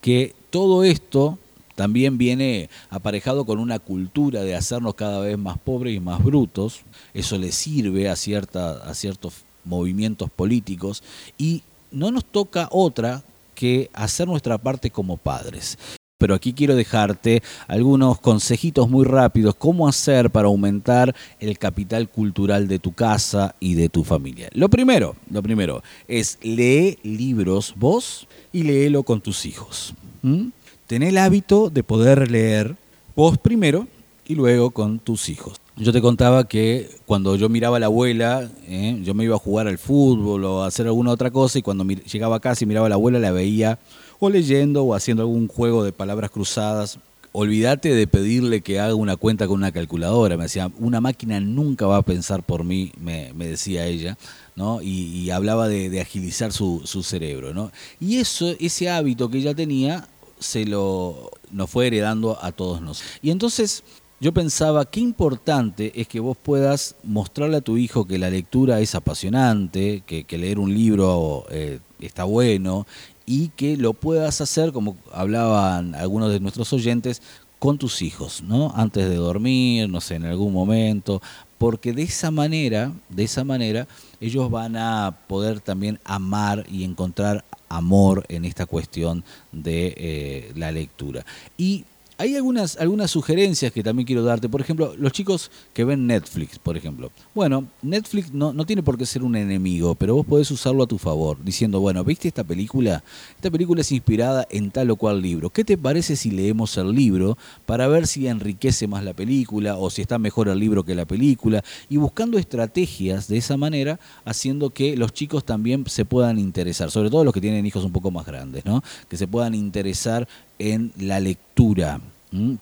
que 0.00 0.34
todo 0.50 0.82
esto 0.82 1.38
también 1.74 2.18
viene 2.18 2.68
aparejado 2.90 3.44
con 3.44 3.58
una 3.58 3.78
cultura 3.78 4.42
de 4.42 4.54
hacernos 4.54 4.94
cada 4.94 5.20
vez 5.20 5.38
más 5.38 5.58
pobres 5.58 5.94
y 5.94 6.00
más 6.00 6.22
brutos. 6.22 6.80
Eso 7.14 7.38
le 7.38 7.52
sirve 7.52 8.08
a, 8.08 8.16
cierta, 8.16 8.72
a 8.84 8.94
ciertos 8.94 9.44
movimientos 9.64 10.30
políticos 10.30 11.02
y 11.38 11.62
no 11.90 12.10
nos 12.10 12.24
toca 12.24 12.68
otra 12.70 13.22
que 13.54 13.90
hacer 13.92 14.26
nuestra 14.26 14.58
parte 14.58 14.90
como 14.90 15.16
padres. 15.16 15.78
Pero 16.18 16.36
aquí 16.36 16.52
quiero 16.52 16.76
dejarte 16.76 17.42
algunos 17.66 18.20
consejitos 18.20 18.88
muy 18.88 19.04
rápidos, 19.04 19.56
cómo 19.56 19.88
hacer 19.88 20.30
para 20.30 20.46
aumentar 20.46 21.16
el 21.40 21.58
capital 21.58 22.08
cultural 22.08 22.68
de 22.68 22.78
tu 22.78 22.92
casa 22.92 23.56
y 23.58 23.74
de 23.74 23.88
tu 23.88 24.04
familia. 24.04 24.48
Lo 24.52 24.68
primero, 24.68 25.16
lo 25.30 25.42
primero 25.42 25.82
es 26.06 26.38
lee 26.42 26.98
libros 27.02 27.74
vos 27.76 28.28
y 28.52 28.62
léelo 28.62 29.02
con 29.02 29.20
tus 29.20 29.44
hijos. 29.46 29.94
¿Mm? 30.22 30.50
Ten 30.92 31.02
el 31.02 31.16
hábito 31.16 31.70
de 31.70 31.82
poder 31.82 32.30
leer 32.30 32.76
vos 33.16 33.38
primero 33.38 33.88
y 34.26 34.34
luego 34.34 34.72
con 34.72 34.98
tus 34.98 35.30
hijos. 35.30 35.58
Yo 35.74 35.90
te 35.90 36.02
contaba 36.02 36.46
que 36.46 36.90
cuando 37.06 37.34
yo 37.36 37.48
miraba 37.48 37.78
a 37.78 37.80
la 37.80 37.86
abuela, 37.86 38.50
¿eh? 38.68 39.00
yo 39.02 39.14
me 39.14 39.24
iba 39.24 39.36
a 39.36 39.38
jugar 39.38 39.68
al 39.68 39.78
fútbol 39.78 40.44
o 40.44 40.62
a 40.62 40.66
hacer 40.66 40.84
alguna 40.84 41.10
otra 41.10 41.30
cosa 41.30 41.58
y 41.58 41.62
cuando 41.62 41.84
llegaba 41.84 42.36
a 42.36 42.40
casa 42.40 42.64
y 42.64 42.66
miraba 42.66 42.88
a 42.88 42.90
la 42.90 42.96
abuela 42.96 43.18
la 43.18 43.32
veía 43.32 43.78
o 44.20 44.28
leyendo 44.28 44.84
o 44.84 44.94
haciendo 44.94 45.22
algún 45.22 45.48
juego 45.48 45.82
de 45.82 45.92
palabras 45.92 46.30
cruzadas. 46.30 46.98
Olvídate 47.34 47.94
de 47.94 48.06
pedirle 48.06 48.60
que 48.60 48.78
haga 48.78 48.94
una 48.94 49.16
cuenta 49.16 49.46
con 49.46 49.56
una 49.56 49.72
calculadora. 49.72 50.36
Me 50.36 50.42
decía, 50.42 50.70
una 50.78 51.00
máquina 51.00 51.40
nunca 51.40 51.86
va 51.86 51.96
a 51.96 52.02
pensar 52.02 52.42
por 52.42 52.64
mí, 52.64 52.92
me, 53.00 53.32
decía 53.32 53.86
ella, 53.86 54.18
¿no? 54.56 54.82
Y, 54.82 55.30
hablaba 55.30 55.68
de, 55.68 55.98
agilizar 56.02 56.52
su, 56.52 56.82
su, 56.84 57.02
cerebro, 57.02 57.54
¿no? 57.54 57.72
Y 57.98 58.18
eso, 58.18 58.54
ese 58.60 58.90
hábito 58.90 59.30
que 59.30 59.38
ella 59.38 59.54
tenía, 59.54 60.06
se 60.42 60.64
lo 60.64 61.30
nos 61.50 61.70
fue 61.70 61.86
heredando 61.86 62.38
a 62.42 62.52
todos 62.52 62.80
nosotros. 62.80 63.18
Y 63.22 63.30
entonces 63.30 63.84
yo 64.20 64.32
pensaba 64.32 64.84
qué 64.84 65.00
importante 65.00 65.92
es 66.00 66.06
que 66.06 66.20
vos 66.20 66.36
puedas 66.36 66.94
mostrarle 67.02 67.56
a 67.56 67.60
tu 67.60 67.76
hijo 67.76 68.06
que 68.06 68.18
la 68.18 68.30
lectura 68.30 68.78
es 68.80 68.94
apasionante, 68.94 70.02
que, 70.06 70.24
leer 70.38 70.58
un 70.58 70.72
libro 70.72 71.44
eh, 71.50 71.80
está 71.98 72.24
bueno 72.24 72.86
y 73.26 73.48
que 73.48 73.76
lo 73.76 73.94
puedas 73.94 74.40
hacer, 74.40 74.72
como 74.72 74.96
hablaban 75.12 75.94
algunos 75.96 76.30
de 76.30 76.38
nuestros 76.38 76.72
oyentes, 76.72 77.20
con 77.58 77.78
tus 77.78 78.02
hijos, 78.02 78.42
¿no? 78.42 78.72
Antes 78.74 79.08
de 79.08 79.14
dormir, 79.14 79.88
no 79.88 80.00
sé, 80.00 80.16
en 80.16 80.24
algún 80.24 80.52
momento, 80.52 81.22
porque 81.62 81.92
de 81.92 82.02
esa 82.02 82.32
manera, 82.32 82.90
de 83.08 83.22
esa 83.22 83.44
manera, 83.44 83.86
ellos 84.20 84.50
van 84.50 84.76
a 84.76 85.16
poder 85.28 85.60
también 85.60 86.00
amar 86.04 86.66
y 86.68 86.82
encontrar 86.82 87.44
amor 87.68 88.26
en 88.28 88.44
esta 88.44 88.66
cuestión 88.66 89.22
de 89.52 89.94
eh, 89.96 90.52
la 90.56 90.72
lectura. 90.72 91.24
Y 91.56 91.84
hay 92.22 92.36
algunas, 92.36 92.76
algunas 92.76 93.10
sugerencias 93.10 93.72
que 93.72 93.82
también 93.82 94.06
quiero 94.06 94.22
darte. 94.22 94.48
Por 94.48 94.60
ejemplo, 94.60 94.94
los 94.96 95.10
chicos 95.10 95.50
que 95.74 95.82
ven 95.82 96.06
Netflix, 96.06 96.56
por 96.56 96.76
ejemplo. 96.76 97.10
Bueno, 97.34 97.66
Netflix 97.82 98.32
no, 98.32 98.52
no, 98.52 98.64
tiene 98.64 98.80
por 98.84 98.96
qué 98.96 99.06
ser 99.06 99.24
un 99.24 99.34
enemigo, 99.34 99.96
pero 99.96 100.14
vos 100.14 100.24
podés 100.24 100.48
usarlo 100.52 100.84
a 100.84 100.86
tu 100.86 100.98
favor, 100.98 101.42
diciendo, 101.42 101.80
bueno, 101.80 102.04
¿viste 102.04 102.28
esta 102.28 102.44
película? 102.44 103.02
Esta 103.34 103.50
película 103.50 103.80
es 103.80 103.90
inspirada 103.90 104.46
en 104.50 104.70
tal 104.70 104.92
o 104.92 104.96
cual 104.96 105.20
libro. 105.20 105.50
¿Qué 105.50 105.64
te 105.64 105.76
parece 105.76 106.14
si 106.14 106.30
leemos 106.30 106.76
el 106.76 106.92
libro 106.92 107.36
para 107.66 107.88
ver 107.88 108.06
si 108.06 108.28
enriquece 108.28 108.86
más 108.86 109.02
la 109.02 109.14
película 109.14 109.76
o 109.76 109.90
si 109.90 110.02
está 110.02 110.16
mejor 110.20 110.48
el 110.48 110.60
libro 110.60 110.84
que 110.84 110.94
la 110.94 111.06
película? 111.06 111.64
Y 111.88 111.96
buscando 111.96 112.38
estrategias 112.38 113.26
de 113.26 113.38
esa 113.38 113.56
manera, 113.56 113.98
haciendo 114.24 114.70
que 114.70 114.96
los 114.96 115.12
chicos 115.12 115.44
también 115.44 115.84
se 115.88 116.04
puedan 116.04 116.38
interesar, 116.38 116.92
sobre 116.92 117.10
todo 117.10 117.24
los 117.24 117.34
que 117.34 117.40
tienen 117.40 117.66
hijos 117.66 117.84
un 117.84 117.90
poco 117.90 118.12
más 118.12 118.26
grandes, 118.26 118.64
¿no? 118.64 118.80
Que 119.08 119.16
se 119.16 119.26
puedan 119.26 119.56
interesar 119.56 120.28
en 120.60 120.92
la 120.96 121.18
lectura. 121.18 122.00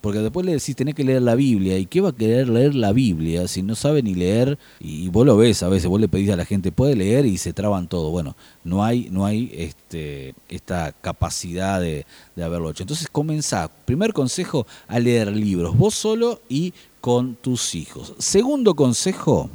Porque 0.01 0.19
después 0.19 0.45
le 0.45 0.53
decís, 0.53 0.75
tenés 0.75 0.97
que 0.97 1.05
leer 1.05 1.23
la 1.23 1.37
Biblia. 1.37 1.79
¿Y 1.79 1.87
qué 1.87 2.01
va 2.01 2.09
a 2.09 2.17
querer 2.17 2.49
leer 2.49 2.75
la 2.75 2.93
Biblia 2.93 3.47
si 3.47 3.63
no 3.63 3.77
sabe 3.77 4.03
ni 4.03 4.15
leer? 4.15 4.59
Y 4.81 5.09
vos 5.11 5.25
lo 5.25 5.37
ves 5.37 5.63
a 5.63 5.69
veces, 5.69 5.89
vos 5.89 6.01
le 6.01 6.09
pedís 6.09 6.31
a 6.31 6.37
la 6.37 6.45
gente, 6.45 6.73
puede 6.73 6.97
leer 6.97 7.25
y 7.25 7.39
se 7.39 7.53
traban 7.53 7.87
todo. 7.87 8.11
Bueno, 8.11 8.35
no 8.65 8.85
hay, 8.85 9.09
no 9.11 9.25
hay 9.25 9.51
este, 9.55 10.35
esta 10.49 10.93
capacidad 10.93 11.81
de, 11.81 12.05
haberlo 12.43 12.71
hecho. 12.71 12.83
Entonces 12.83 13.09
comenzá, 13.11 13.71
primer 13.85 14.13
consejo, 14.13 14.67
a 14.89 14.99
leer 14.99 15.29
libros, 15.29 15.77
vos 15.77 15.95
solo 15.95 16.41
y 16.49 16.75
con 17.01 17.37
tus 17.37 17.75
hijos. 17.77 18.15
Segundo 18.19 18.75
consejo, 18.75 19.51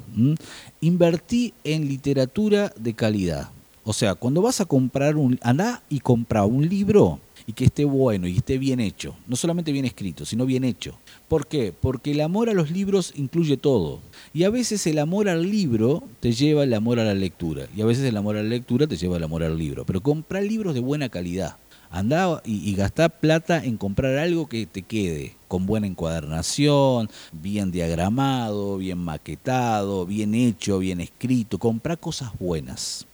invertí 0.80 1.54
en 1.63 1.89
literatura 1.89 2.73
de 2.78 2.93
calidad. 2.93 3.49
O 3.84 3.91
sea, 3.91 4.15
cuando 4.15 4.41
vas 4.41 4.62
a 4.62 4.65
comprar 4.65 5.17
un, 5.17 5.38
andá 5.43 5.84
y 5.89 5.99
compra 5.99 6.45
un 6.45 6.67
libro 6.67 7.19
y 7.47 7.53
que 7.53 7.65
esté 7.65 7.86
bueno 7.86 8.27
y 8.27 8.38
esté 8.38 8.58
bien 8.58 8.79
hecho. 8.79 9.15
No 9.27 9.36
solamente 9.36 9.71
bien 9.71 9.86
escrito, 9.86 10.25
sino 10.25 10.45
bien 10.45 10.63
hecho. 10.63 10.97
¿Por 11.27 11.47
qué? 11.47 11.73
Porque 11.79 12.12
el 12.12 12.21
amor 12.21 12.49
a 12.49 12.53
los 12.53 12.71
libros 12.71 13.13
incluye 13.15 13.58
todo. 13.58 14.01
Y 14.34 14.43
a 14.43 14.49
veces 14.49 14.86
el 14.88 14.99
amor 14.99 15.29
al 15.29 15.49
libro 15.49 16.03
te 16.19 16.31
lleva 16.31 16.63
el 16.63 16.73
amor 16.73 16.99
a 16.99 17.05
la 17.05 17.13
lectura. 17.13 17.67
Y 17.75 17.81
a 17.81 17.86
veces 17.86 18.05
el 18.05 18.17
amor 18.17 18.38
a 18.38 18.43
la 18.43 18.49
lectura 18.49 18.88
te 18.88 18.97
lleva 18.97 19.17
el 19.17 19.23
amor 19.23 19.43
al 19.43 19.58
libro. 19.58 19.86
Pero 19.86 20.01
comprar 20.01 20.43
libros 20.43 20.73
de 20.73 20.79
buena 20.79 21.10
calidad. 21.10 21.58
Andá 21.91 22.41
y, 22.43 22.69
y 22.69 22.75
gastá 22.75 23.10
plata 23.10 23.63
en 23.63 23.77
comprar 23.77 24.17
algo 24.17 24.47
que 24.47 24.65
te 24.65 24.81
quede, 24.81 25.36
con 25.47 25.65
buena 25.65 25.88
encuadernación, 25.88 27.10
bien 27.31 27.71
diagramado, 27.71 28.77
bien 28.77 28.97
maquetado, 28.97 30.05
bien 30.05 30.36
hecho, 30.36 30.79
bien 30.79 30.99
escrito. 30.99 31.58
Comprá 31.58 31.95
cosas 31.95 32.31
buenas. 32.38 33.08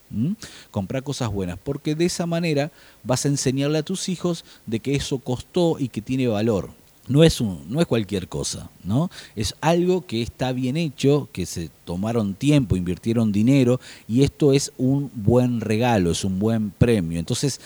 Comprar 0.71 1.03
cosas 1.03 1.31
buenas, 1.31 1.57
porque 1.63 1.95
de 1.95 2.05
esa 2.05 2.25
manera 2.25 2.71
vas 3.03 3.25
a 3.25 3.29
enseñarle 3.29 3.79
a 3.79 3.83
tus 3.83 4.09
hijos 4.09 4.45
de 4.65 4.79
que 4.79 4.95
eso 4.95 5.19
costó 5.19 5.77
y 5.79 5.87
que 5.87 6.01
tiene 6.01 6.27
valor. 6.27 6.69
No 7.07 7.23
es, 7.23 7.41
un, 7.41 7.65
no 7.67 7.81
es 7.81 7.87
cualquier 7.87 8.27
cosa, 8.27 8.69
¿no? 8.83 9.09
Es 9.35 9.55
algo 9.59 10.05
que 10.05 10.21
está 10.21 10.53
bien 10.53 10.77
hecho, 10.77 11.27
que 11.33 11.45
se 11.45 11.69
tomaron 11.83 12.35
tiempo, 12.35 12.75
invirtieron 12.75 13.31
dinero 13.31 13.79
y 14.07 14.23
esto 14.23 14.53
es 14.53 14.71
un 14.77 15.11
buen 15.15 15.61
regalo, 15.61 16.11
es 16.11 16.23
un 16.23 16.39
buen 16.39 16.69
premio. 16.69 17.19
Entonces, 17.19 17.59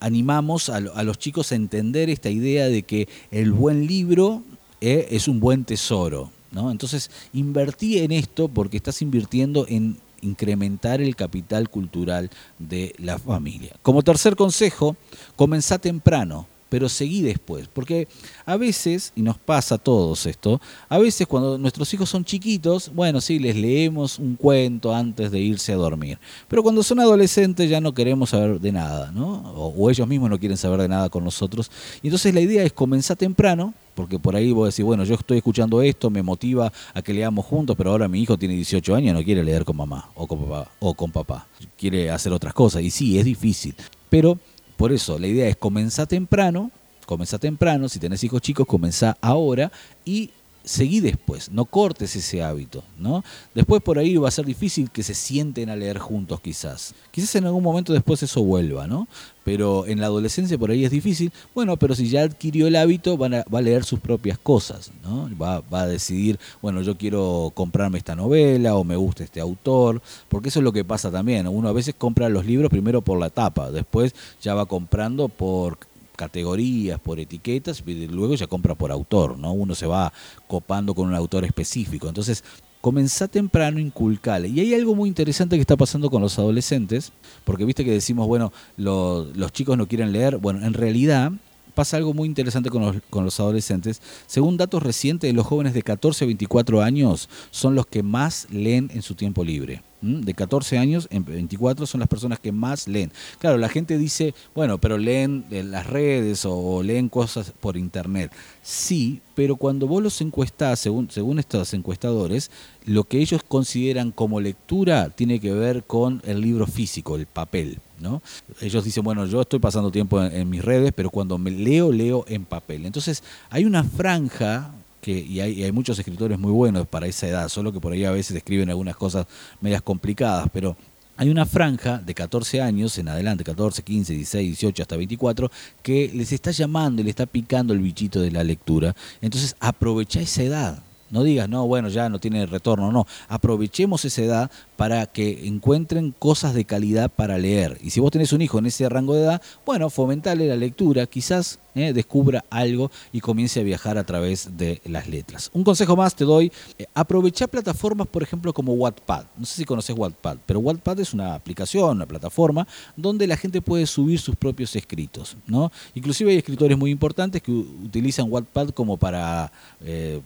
animamos 0.00 0.68
a, 0.68 0.80
los 0.80 1.18
chicos 1.18 1.50
a 1.50 1.56
entender 1.56 2.10
esta 2.10 2.28
idea 2.28 2.68
de 2.68 2.82
que 2.82 3.08
el 3.30 3.52
buen 3.52 3.86
libro 3.86 4.42
eh, 4.80 5.08
es 5.10 5.26
un 5.26 5.40
buen 5.40 5.64
tesoro. 5.64 6.30
¿no? 6.52 6.70
Entonces, 6.70 7.10
invertí 7.32 7.98
en 7.98 8.12
esto 8.12 8.48
porque 8.48 8.76
estás 8.76 9.00
invirtiendo 9.00 9.66
en 9.68 9.96
incrementar 10.24 11.00
el 11.00 11.16
capital 11.16 11.68
cultural 11.68 12.30
de 12.58 12.94
la 12.98 13.18
familia. 13.18 13.76
Como 13.82 14.02
tercer 14.02 14.36
consejo, 14.36 14.96
comenzá 15.36 15.78
temprano 15.78 16.46
pero 16.74 16.88
seguí 16.88 17.22
después. 17.22 17.68
Porque 17.72 18.08
a 18.44 18.56
veces, 18.56 19.12
y 19.14 19.22
nos 19.22 19.38
pasa 19.38 19.76
a 19.76 19.78
todos 19.78 20.26
esto, 20.26 20.60
a 20.88 20.98
veces 20.98 21.24
cuando 21.24 21.56
nuestros 21.56 21.94
hijos 21.94 22.10
son 22.10 22.24
chiquitos, 22.24 22.90
bueno, 22.92 23.20
sí, 23.20 23.38
les 23.38 23.54
leemos 23.54 24.18
un 24.18 24.34
cuento 24.34 24.92
antes 24.92 25.30
de 25.30 25.38
irse 25.38 25.72
a 25.72 25.76
dormir. 25.76 26.18
Pero 26.48 26.64
cuando 26.64 26.82
son 26.82 26.98
adolescentes 26.98 27.70
ya 27.70 27.80
no 27.80 27.94
queremos 27.94 28.30
saber 28.30 28.58
de 28.58 28.72
nada, 28.72 29.12
¿no? 29.12 29.52
O, 29.54 29.88
ellos 29.88 30.08
mismos 30.08 30.30
no 30.30 30.40
quieren 30.40 30.56
saber 30.56 30.80
de 30.80 30.88
nada 30.88 31.08
con 31.10 31.22
nosotros. 31.22 31.70
Y 32.02 32.08
entonces 32.08 32.34
la 32.34 32.40
idea 32.40 32.64
es 32.64 32.72
comenzar 32.72 33.16
temprano, 33.16 33.72
porque 33.94 34.18
por 34.18 34.34
ahí 34.34 34.50
vos 34.50 34.74
decís, 34.74 34.84
bueno, 34.84 35.04
yo 35.04 35.14
estoy 35.14 35.36
escuchando 35.36 35.80
esto, 35.80 36.10
me 36.10 36.24
motiva 36.24 36.72
a 36.92 37.02
que 37.02 37.14
leamos 37.14 37.46
juntos, 37.46 37.76
pero 37.76 37.92
ahora 37.92 38.08
mi 38.08 38.20
hijo 38.20 38.36
tiene 38.36 38.56
18 38.56 38.96
años 38.96 39.10
y 39.10 39.12
no 39.12 39.22
quiere 39.22 39.44
leer 39.44 39.64
con 39.64 39.76
mamá 39.76 40.10
o 40.16 40.26
con 40.26 40.40
papá, 40.40 40.72
o 40.80 40.92
con 40.94 41.12
papá. 41.12 41.46
quiere 41.78 42.10
hacer 42.10 42.32
otras 42.32 42.52
cosas. 42.52 42.82
Y 42.82 42.90
sí, 42.90 43.16
es 43.16 43.24
difícil. 43.24 43.76
Pero 44.10 44.40
por 44.76 44.92
eso, 44.92 45.18
la 45.18 45.26
idea 45.26 45.48
es 45.48 45.56
comenzar 45.56 46.06
temprano, 46.06 46.70
comenzar 47.06 47.40
temprano, 47.40 47.88
si 47.88 47.98
tenés 47.98 48.24
hijos 48.24 48.42
chicos, 48.42 48.66
comenzá 48.66 49.16
ahora 49.20 49.70
y 50.04 50.30
seguí 50.64 51.00
después, 51.00 51.50
no 51.50 51.66
cortes 51.66 52.16
ese 52.16 52.42
hábito, 52.42 52.82
¿no? 52.98 53.22
Después 53.54 53.82
por 53.82 53.98
ahí 53.98 54.16
va 54.16 54.28
a 54.28 54.32
ser 54.32 54.46
difícil 54.46 54.90
que 54.90 55.02
se 55.02 55.14
sienten 55.14 55.68
a 55.68 55.76
leer 55.76 55.98
juntos 55.98 56.40
quizás. 56.40 56.94
Quizás 57.10 57.34
en 57.36 57.44
algún 57.44 57.62
momento 57.62 57.92
después 57.92 58.22
eso 58.22 58.42
vuelva, 58.42 58.86
¿no? 58.86 59.06
Pero 59.44 59.86
en 59.86 60.00
la 60.00 60.06
adolescencia 60.06 60.56
por 60.56 60.70
ahí 60.70 60.86
es 60.86 60.90
difícil. 60.90 61.30
Bueno, 61.54 61.76
pero 61.76 61.94
si 61.94 62.08
ya 62.08 62.22
adquirió 62.22 62.66
el 62.66 62.76
hábito, 62.76 63.18
va 63.18 63.26
a, 63.26 63.60
leer 63.60 63.84
sus 63.84 64.00
propias 64.00 64.38
cosas, 64.38 64.90
¿no? 65.02 65.28
Va, 65.36 65.60
va, 65.60 65.82
a 65.82 65.86
decidir, 65.86 66.38
bueno, 66.62 66.80
yo 66.80 66.96
quiero 66.96 67.52
comprarme 67.54 67.98
esta 67.98 68.16
novela 68.16 68.74
o 68.74 68.84
me 68.84 68.96
gusta 68.96 69.22
este 69.22 69.40
autor, 69.40 70.00
porque 70.30 70.48
eso 70.48 70.60
es 70.60 70.64
lo 70.64 70.72
que 70.72 70.84
pasa 70.84 71.10
también. 71.10 71.46
Uno 71.46 71.68
a 71.68 71.72
veces 71.72 71.94
compra 71.96 72.30
los 72.30 72.46
libros 72.46 72.70
primero 72.70 73.02
por 73.02 73.18
la 73.20 73.28
tapa, 73.28 73.70
después 73.70 74.14
ya 74.40 74.54
va 74.54 74.64
comprando 74.64 75.28
por 75.28 75.78
categorías, 76.16 76.98
por 77.00 77.18
etiquetas, 77.20 77.82
y 77.86 78.06
luego 78.06 78.34
ya 78.34 78.46
compra 78.46 78.74
por 78.74 78.90
autor, 78.90 79.38
¿no? 79.38 79.52
Uno 79.52 79.74
se 79.74 79.86
va 79.86 80.12
copando 80.46 80.94
con 80.94 81.08
un 81.08 81.14
autor 81.14 81.44
específico. 81.44 82.08
Entonces, 82.08 82.44
comenzá 82.80 83.28
temprano, 83.28 83.78
inculcale. 83.80 84.48
Y 84.48 84.60
hay 84.60 84.74
algo 84.74 84.94
muy 84.94 85.08
interesante 85.08 85.56
que 85.56 85.60
está 85.60 85.76
pasando 85.76 86.10
con 86.10 86.22
los 86.22 86.38
adolescentes, 86.38 87.12
porque 87.44 87.64
viste 87.64 87.84
que 87.84 87.92
decimos, 87.92 88.26
bueno, 88.26 88.52
los 88.76 89.52
chicos 89.52 89.78
no 89.78 89.86
quieren 89.86 90.12
leer. 90.12 90.38
Bueno, 90.38 90.64
en 90.64 90.74
realidad 90.74 91.32
pasa 91.74 91.96
algo 91.96 92.14
muy 92.14 92.28
interesante 92.28 92.70
con 92.70 92.82
los, 92.82 92.96
con 93.10 93.24
los 93.24 93.40
adolescentes. 93.40 94.00
Según 94.26 94.56
datos 94.56 94.82
recientes, 94.82 95.32
los 95.34 95.46
jóvenes 95.46 95.74
de 95.74 95.82
14 95.82 96.24
a 96.24 96.26
24 96.26 96.82
años 96.82 97.28
son 97.50 97.74
los 97.74 97.86
que 97.86 98.02
más 98.02 98.46
leen 98.50 98.90
en 98.94 99.02
su 99.02 99.14
tiempo 99.14 99.44
libre 99.44 99.82
de 100.04 100.34
14 100.34 100.78
años 100.78 101.08
en 101.10 101.24
24 101.24 101.86
son 101.86 102.00
las 102.00 102.08
personas 102.08 102.38
que 102.38 102.52
más 102.52 102.86
leen. 102.86 103.10
Claro, 103.38 103.56
la 103.58 103.68
gente 103.68 103.96
dice, 103.96 104.34
bueno, 104.54 104.78
pero 104.78 104.98
leen 104.98 105.44
en 105.50 105.70
las 105.70 105.86
redes 105.86 106.44
o, 106.44 106.82
leen 106.82 107.08
cosas 107.08 107.52
por 107.58 107.76
internet. 107.76 108.30
Sí, 108.62 109.20
pero 109.34 109.56
cuando 109.56 109.86
vos 109.86 110.02
los 110.02 110.20
encuestás, 110.20 110.80
según, 110.80 111.10
según 111.10 111.38
estos 111.38 111.72
encuestadores, 111.74 112.50
lo 112.84 113.04
que 113.04 113.18
ellos 113.18 113.42
consideran 113.46 114.10
como 114.10 114.40
lectura 114.40 115.10
tiene 115.10 115.40
que 115.40 115.52
ver 115.52 115.84
con 115.84 116.22
el 116.24 116.40
libro 116.40 116.66
físico, 116.66 117.16
el 117.16 117.26
papel. 117.26 117.78
¿no? 118.00 118.22
Ellos 118.60 118.84
dicen, 118.84 119.02
bueno, 119.04 119.24
yo 119.26 119.40
estoy 119.40 119.58
pasando 119.58 119.90
tiempo 119.90 120.22
en 120.22 120.50
mis 120.50 120.62
redes, 120.62 120.92
pero 120.94 121.10
cuando 121.10 121.38
me 121.38 121.50
leo, 121.50 121.90
leo 121.90 122.24
en 122.28 122.44
papel. 122.44 122.84
Entonces, 122.84 123.22
hay 123.50 123.64
una 123.64 123.84
franja 123.84 124.70
y, 125.12 125.40
hay, 125.40 125.72
muchos 125.72 125.98
escritores 125.98 126.38
muy 126.38 126.52
buenos 126.52 126.86
para 126.86 127.06
esa 127.06 127.26
edad, 127.26 127.48
solo 127.48 127.72
que 127.72 127.80
por 127.80 127.92
ahí 127.92 128.04
a 128.04 128.10
veces 128.10 128.36
escriben 128.36 128.70
algunas 128.70 128.96
cosas 128.96 129.26
medias 129.60 129.82
complicadas, 129.82 130.48
pero 130.52 130.76
hay 131.16 131.28
una 131.28 131.46
franja 131.46 131.98
de 131.98 132.14
14 132.14 132.60
años 132.60 132.98
en 132.98 133.08
adelante, 133.08 133.44
14, 133.44 133.82
15, 133.82 134.14
16, 134.14 134.46
18 134.48 134.82
hasta 134.82 134.96
24, 134.96 135.50
que 135.82 136.10
les 136.12 136.32
está 136.32 136.50
llamando 136.50 137.00
y 137.00 137.04
le 137.04 137.10
está 137.10 137.26
picando 137.26 137.72
el 137.72 137.80
bichito 137.80 138.20
de 138.20 138.32
la 138.32 138.42
lectura. 138.42 138.94
Entonces 139.20 139.54
aprovecha 139.60 140.20
esa 140.20 140.42
edad. 140.42 140.82
No 141.14 141.22
digas, 141.22 141.48
no, 141.48 141.64
bueno, 141.68 141.88
ya 141.88 142.08
no 142.08 142.18
tiene 142.18 142.44
retorno, 142.44 142.90
no. 142.90 143.06
Aprovechemos 143.28 144.04
esa 144.04 144.22
edad 144.22 144.50
para 144.74 145.06
que 145.06 145.46
encuentren 145.46 146.12
cosas 146.18 146.54
de 146.54 146.64
calidad 146.64 147.08
para 147.08 147.38
leer. 147.38 147.78
Y 147.84 147.90
si 147.90 148.00
vos 148.00 148.10
tenés 148.10 148.32
un 148.32 148.42
hijo 148.42 148.58
en 148.58 148.66
ese 148.66 148.88
rango 148.88 149.14
de 149.14 149.22
edad, 149.22 149.42
bueno, 149.64 149.90
fomentale 149.90 150.48
la 150.48 150.56
lectura, 150.56 151.06
quizás 151.06 151.60
eh, 151.76 151.92
descubra 151.92 152.44
algo 152.50 152.90
y 153.12 153.20
comience 153.20 153.60
a 153.60 153.62
viajar 153.62 153.96
a 153.96 154.02
través 154.02 154.56
de 154.56 154.80
las 154.86 155.06
letras. 155.06 155.50
Un 155.52 155.62
consejo 155.62 155.94
más 155.94 156.16
te 156.16 156.24
doy, 156.24 156.50
eh, 156.80 156.86
aprovecha 156.94 157.46
plataformas, 157.46 158.08
por 158.08 158.24
ejemplo, 158.24 158.52
como 158.52 158.72
Wattpad. 158.72 159.26
No 159.38 159.46
sé 159.46 159.54
si 159.54 159.64
conoces 159.64 159.96
Wattpad, 159.96 160.38
pero 160.44 160.58
Wattpad 160.58 160.98
es 160.98 161.14
una 161.14 161.36
aplicación, 161.36 161.98
una 161.98 162.06
plataforma 162.06 162.66
donde 162.96 163.28
la 163.28 163.36
gente 163.36 163.62
puede 163.62 163.86
subir 163.86 164.18
sus 164.18 164.34
propios 164.34 164.74
escritos. 164.74 165.36
¿no? 165.46 165.70
Inclusive 165.94 166.32
hay 166.32 166.38
escritores 166.38 166.76
muy 166.76 166.90
importantes 166.90 167.40
que 167.40 167.52
utilizan 167.52 168.26
Wattpad 168.28 168.70
como 168.70 168.96
para... 168.96 169.52
Eh, 169.80 170.20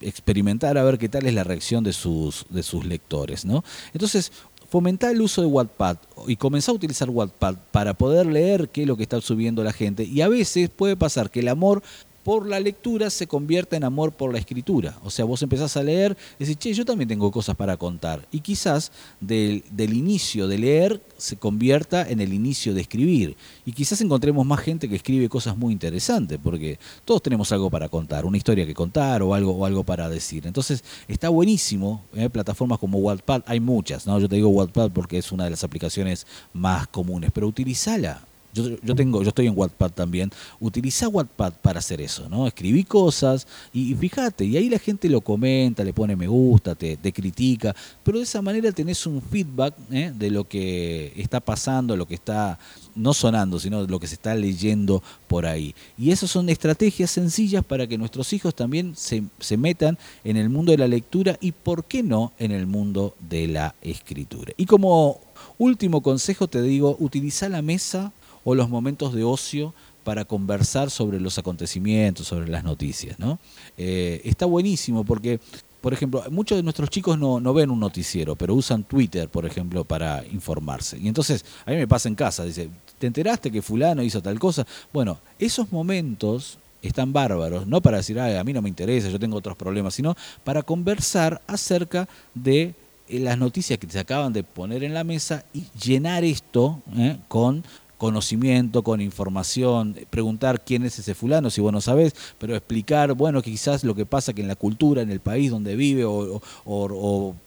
experimentar 0.00 0.78
a 0.78 0.84
ver 0.84 0.98
qué 0.98 1.08
tal 1.08 1.26
es 1.26 1.34
la 1.34 1.44
reacción 1.44 1.84
de 1.84 1.92
sus, 1.92 2.46
de 2.50 2.62
sus 2.62 2.84
lectores. 2.84 3.44
¿no? 3.44 3.64
Entonces, 3.92 4.32
fomentar 4.68 5.12
el 5.12 5.20
uso 5.20 5.40
de 5.40 5.46
Wattpad 5.46 5.96
y 6.26 6.36
comenzar 6.36 6.72
a 6.72 6.76
utilizar 6.76 7.08
Wattpad 7.10 7.56
para 7.70 7.94
poder 7.94 8.26
leer 8.26 8.68
qué 8.68 8.82
es 8.82 8.86
lo 8.86 8.96
que 8.96 9.02
está 9.02 9.20
subiendo 9.20 9.62
la 9.62 9.72
gente. 9.72 10.04
Y 10.04 10.20
a 10.20 10.28
veces 10.28 10.70
puede 10.70 10.96
pasar 10.96 11.30
que 11.30 11.40
el 11.40 11.48
amor 11.48 11.82
por 12.26 12.48
la 12.48 12.58
lectura 12.58 13.08
se 13.08 13.28
convierte 13.28 13.76
en 13.76 13.84
amor 13.84 14.10
por 14.10 14.32
la 14.32 14.40
escritura. 14.40 14.98
O 15.04 15.10
sea, 15.10 15.24
vos 15.24 15.40
empezás 15.42 15.76
a 15.76 15.82
leer 15.84 16.16
y 16.40 16.44
decís, 16.44 16.58
che, 16.58 16.74
yo 16.74 16.84
también 16.84 17.06
tengo 17.06 17.30
cosas 17.30 17.54
para 17.54 17.76
contar. 17.76 18.26
Y 18.32 18.40
quizás 18.40 18.90
del, 19.20 19.62
del, 19.70 19.92
inicio 19.92 20.48
de 20.48 20.58
leer 20.58 21.00
se 21.18 21.36
convierta 21.36 22.02
en 22.02 22.20
el 22.20 22.34
inicio 22.34 22.74
de 22.74 22.80
escribir. 22.80 23.36
Y 23.64 23.70
quizás 23.70 24.00
encontremos 24.00 24.44
más 24.44 24.58
gente 24.58 24.88
que 24.88 24.96
escribe 24.96 25.28
cosas 25.28 25.56
muy 25.56 25.72
interesantes, 25.72 26.40
porque 26.42 26.80
todos 27.04 27.22
tenemos 27.22 27.52
algo 27.52 27.70
para 27.70 27.88
contar, 27.88 28.24
una 28.24 28.38
historia 28.38 28.66
que 28.66 28.74
contar 28.74 29.22
o 29.22 29.32
algo, 29.32 29.52
o 29.52 29.64
algo 29.64 29.84
para 29.84 30.08
decir. 30.08 30.48
Entonces, 30.48 30.82
está 31.06 31.28
buenísimo. 31.28 32.02
¿eh? 32.12 32.28
Plataformas 32.28 32.80
como 32.80 32.98
Wattpad, 32.98 33.44
hay 33.46 33.60
muchas, 33.60 34.04
¿no? 34.04 34.18
Yo 34.18 34.28
te 34.28 34.34
digo 34.34 34.48
Wattpad 34.48 34.90
porque 34.90 35.18
es 35.18 35.30
una 35.30 35.44
de 35.44 35.50
las 35.50 35.62
aplicaciones 35.62 36.26
más 36.52 36.88
comunes, 36.88 37.30
pero 37.32 37.46
utilízala 37.46 38.20
yo, 38.62 38.94
tengo, 38.94 39.22
yo 39.22 39.28
estoy 39.28 39.46
en 39.46 39.56
Wattpad 39.56 39.90
también. 39.92 40.30
Utiliza 40.60 41.08
Wattpad 41.08 41.54
para 41.62 41.78
hacer 41.78 42.00
eso, 42.00 42.28
¿no? 42.28 42.46
Escribí 42.46 42.84
cosas 42.84 43.46
y, 43.72 43.94
fíjate, 43.94 44.44
y 44.44 44.56
ahí 44.56 44.68
la 44.68 44.78
gente 44.78 45.08
lo 45.08 45.20
comenta, 45.20 45.84
le 45.84 45.92
pone 45.92 46.16
me 46.16 46.26
gusta, 46.26 46.74
te, 46.74 46.96
critica, 47.12 47.74
pero 48.02 48.18
de 48.18 48.24
esa 48.24 48.42
manera 48.42 48.72
tenés 48.72 49.06
un 49.06 49.22
feedback 49.22 49.74
¿eh? 49.90 50.12
de 50.14 50.30
lo 50.30 50.44
que 50.44 51.12
está 51.16 51.40
pasando, 51.40 51.96
lo 51.96 52.06
que 52.06 52.14
está 52.14 52.58
no 52.94 53.14
sonando, 53.14 53.58
sino 53.58 53.86
lo 53.86 54.00
que 54.00 54.06
se 54.06 54.14
está 54.14 54.34
leyendo 54.34 55.02
por 55.28 55.46
ahí. 55.46 55.74
Y 55.98 56.10
esas 56.10 56.30
son 56.30 56.48
estrategias 56.48 57.10
sencillas 57.10 57.64
para 57.64 57.86
que 57.86 57.98
nuestros 57.98 58.32
hijos 58.32 58.54
también 58.54 58.94
se, 58.96 59.22
se 59.38 59.56
metan 59.56 59.98
en 60.24 60.36
el 60.36 60.48
mundo 60.48 60.72
de 60.72 60.78
la 60.78 60.88
lectura 60.88 61.38
y, 61.40 61.52
¿por 61.52 61.84
qué 61.84 62.02
no?, 62.02 62.32
en 62.38 62.52
el 62.52 62.66
mundo 62.66 63.14
de 63.20 63.46
la 63.46 63.74
escritura. 63.82 64.52
Y 64.56 64.66
como 64.66 65.20
último 65.58 66.02
consejo 66.02 66.48
te 66.48 66.62
digo, 66.62 66.96
utiliza 66.98 67.48
la 67.48 67.62
mesa 67.62 68.12
o 68.46 68.54
los 68.54 68.70
momentos 68.70 69.12
de 69.12 69.24
ocio 69.24 69.74
para 70.04 70.24
conversar 70.24 70.88
sobre 70.88 71.18
los 71.18 71.36
acontecimientos, 71.36 72.28
sobre 72.28 72.48
las 72.48 72.62
noticias. 72.62 73.18
¿no? 73.18 73.40
Eh, 73.76 74.20
está 74.22 74.46
buenísimo 74.46 75.02
porque, 75.02 75.40
por 75.80 75.92
ejemplo, 75.92 76.22
muchos 76.30 76.56
de 76.56 76.62
nuestros 76.62 76.88
chicos 76.88 77.18
no, 77.18 77.40
no, 77.40 77.52
ven 77.52 77.72
un 77.72 77.80
noticiero, 77.80 78.36
pero 78.36 78.54
usan 78.54 78.84
Twitter, 78.84 79.28
por 79.28 79.46
ejemplo, 79.46 79.82
para 79.82 80.24
informarse. 80.28 80.96
Y 80.96 81.08
entonces, 81.08 81.44
a 81.66 81.72
mí 81.72 81.76
me 81.76 81.88
pasa 81.88 82.08
en 82.08 82.14
casa, 82.14 82.44
dice, 82.44 82.70
¿te 83.00 83.08
enteraste 83.08 83.50
que 83.50 83.60
fulano 83.62 84.00
hizo 84.00 84.22
tal 84.22 84.38
cosa? 84.38 84.64
Bueno, 84.92 85.18
esos 85.40 85.72
momentos 85.72 86.56
están 86.82 87.12
bárbaros, 87.12 87.66
no 87.66 87.80
para 87.80 87.96
decir, 87.96 88.20
a 88.20 88.44
mí 88.44 88.52
no 88.52 88.62
me 88.62 88.68
interesa, 88.68 89.08
yo 89.08 89.18
tengo 89.18 89.36
otros 89.36 89.56
problemas, 89.56 89.92
sino 89.92 90.16
para 90.44 90.62
conversar 90.62 91.42
acerca 91.48 92.08
de 92.32 92.76
eh, 93.08 93.18
las 93.18 93.38
noticias 93.38 93.78
que 93.80 93.90
se 93.90 93.98
acaban 93.98 94.32
de 94.32 94.44
poner 94.44 94.84
en 94.84 94.94
la 94.94 95.02
mesa 95.02 95.44
y 95.52 95.64
llenar 95.84 96.22
esto 96.22 96.80
¿eh? 96.96 97.16
con 97.26 97.64
conocimiento, 97.98 98.82
con 98.82 99.00
información, 99.00 99.96
preguntar 100.10 100.62
quién 100.64 100.84
es 100.84 100.98
ese 100.98 101.14
fulano, 101.14 101.50
si 101.50 101.60
vos 101.60 101.72
no 101.72 101.80
sabés, 101.80 102.14
pero 102.38 102.54
explicar, 102.54 103.14
bueno, 103.14 103.42
quizás 103.42 103.84
lo 103.84 103.94
que 103.94 104.06
pasa 104.06 104.32
que 104.32 104.42
en 104.42 104.48
la 104.48 104.56
cultura, 104.56 105.02
en 105.02 105.10
el 105.10 105.20
país 105.20 105.50
donde 105.50 105.76
vive 105.76 106.04
o, 106.04 106.40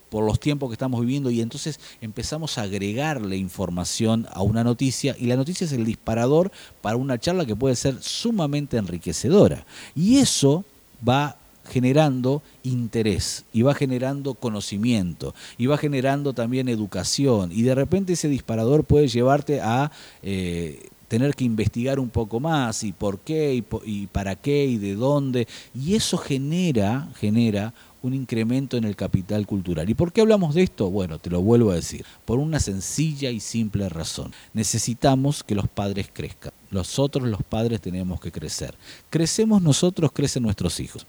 por 0.09 0.25
los 0.25 0.39
tiempos 0.39 0.69
que 0.69 0.73
estamos 0.73 1.01
viviendo 1.01 1.29
y 1.29 1.39
entonces 1.39 1.79
empezamos 2.01 2.57
a 2.57 2.63
agregarle 2.63 3.37
información 3.37 4.27
a 4.31 4.41
una 4.41 4.63
noticia 4.63 5.15
y 5.19 5.27
la 5.27 5.35
noticia 5.35 5.65
es 5.65 5.71
el 5.71 5.85
disparador 5.85 6.51
para 6.81 6.97
una 6.97 7.19
charla 7.19 7.45
que 7.45 7.55
puede 7.55 7.75
ser 7.75 8.01
sumamente 8.01 8.77
enriquecedora. 8.77 9.65
Y 9.95 10.17
eso 10.17 10.65
va 11.07 11.38
generando 11.69 12.41
interés 12.63 13.45
y 13.53 13.61
va 13.61 13.73
generando 13.73 14.33
conocimiento 14.33 15.33
y 15.57 15.67
va 15.67 15.77
generando 15.77 16.33
también 16.33 16.67
educación 16.67 17.51
y 17.53 17.61
de 17.61 17.75
repente 17.75 18.13
ese 18.13 18.27
disparador 18.27 18.83
puede 18.83 19.07
llevarte 19.07 19.61
a 19.61 19.91
eh, 20.23 20.89
tener 21.07 21.35
que 21.35 21.43
investigar 21.43 21.99
un 21.99 22.09
poco 22.09 22.39
más 22.39 22.83
y 22.83 22.91
por 22.91 23.19
qué 23.19 23.53
y, 23.53 23.63
y, 23.85 24.07
para 24.07 24.35
qué 24.35 24.65
y 24.65 24.77
de 24.77 24.95
dónde 24.95 25.47
y 25.75 25.95
eso 25.95 26.17
genera 26.17 27.09
genera 27.19 27.73
un 28.01 28.13
incremento 28.13 28.77
en 28.77 28.83
el 28.83 28.95
capital 28.95 29.45
cultural. 29.45 29.89
¿Y 29.89 29.93
por 29.93 30.11
qué 30.11 30.21
hablamos 30.21 30.55
de 30.55 30.63
esto? 30.63 30.89
Bueno, 30.89 31.19
te 31.19 31.29
lo 31.29 31.41
vuelvo 31.41 31.71
a 31.71 31.75
decir, 31.75 32.05
por 32.25 32.39
una 32.39 32.59
sencilla 32.59 33.29
y 33.29 33.39
simple 33.39 33.89
razón. 33.89 34.33
Necesitamos 34.53 35.43
que 35.43 35.55
los 35.55 35.67
padres 35.67 36.09
crezcan. 36.11 36.53
Nosotros 36.71 37.27
los 37.27 37.41
padres 37.41 37.81
tenemos 37.81 38.21
que 38.21 38.31
crecer. 38.31 38.75
Crecemos 39.09 39.61
nosotros, 39.61 40.11
crecen 40.11 40.43
nuestros 40.43 40.79
hijos. 40.79 41.07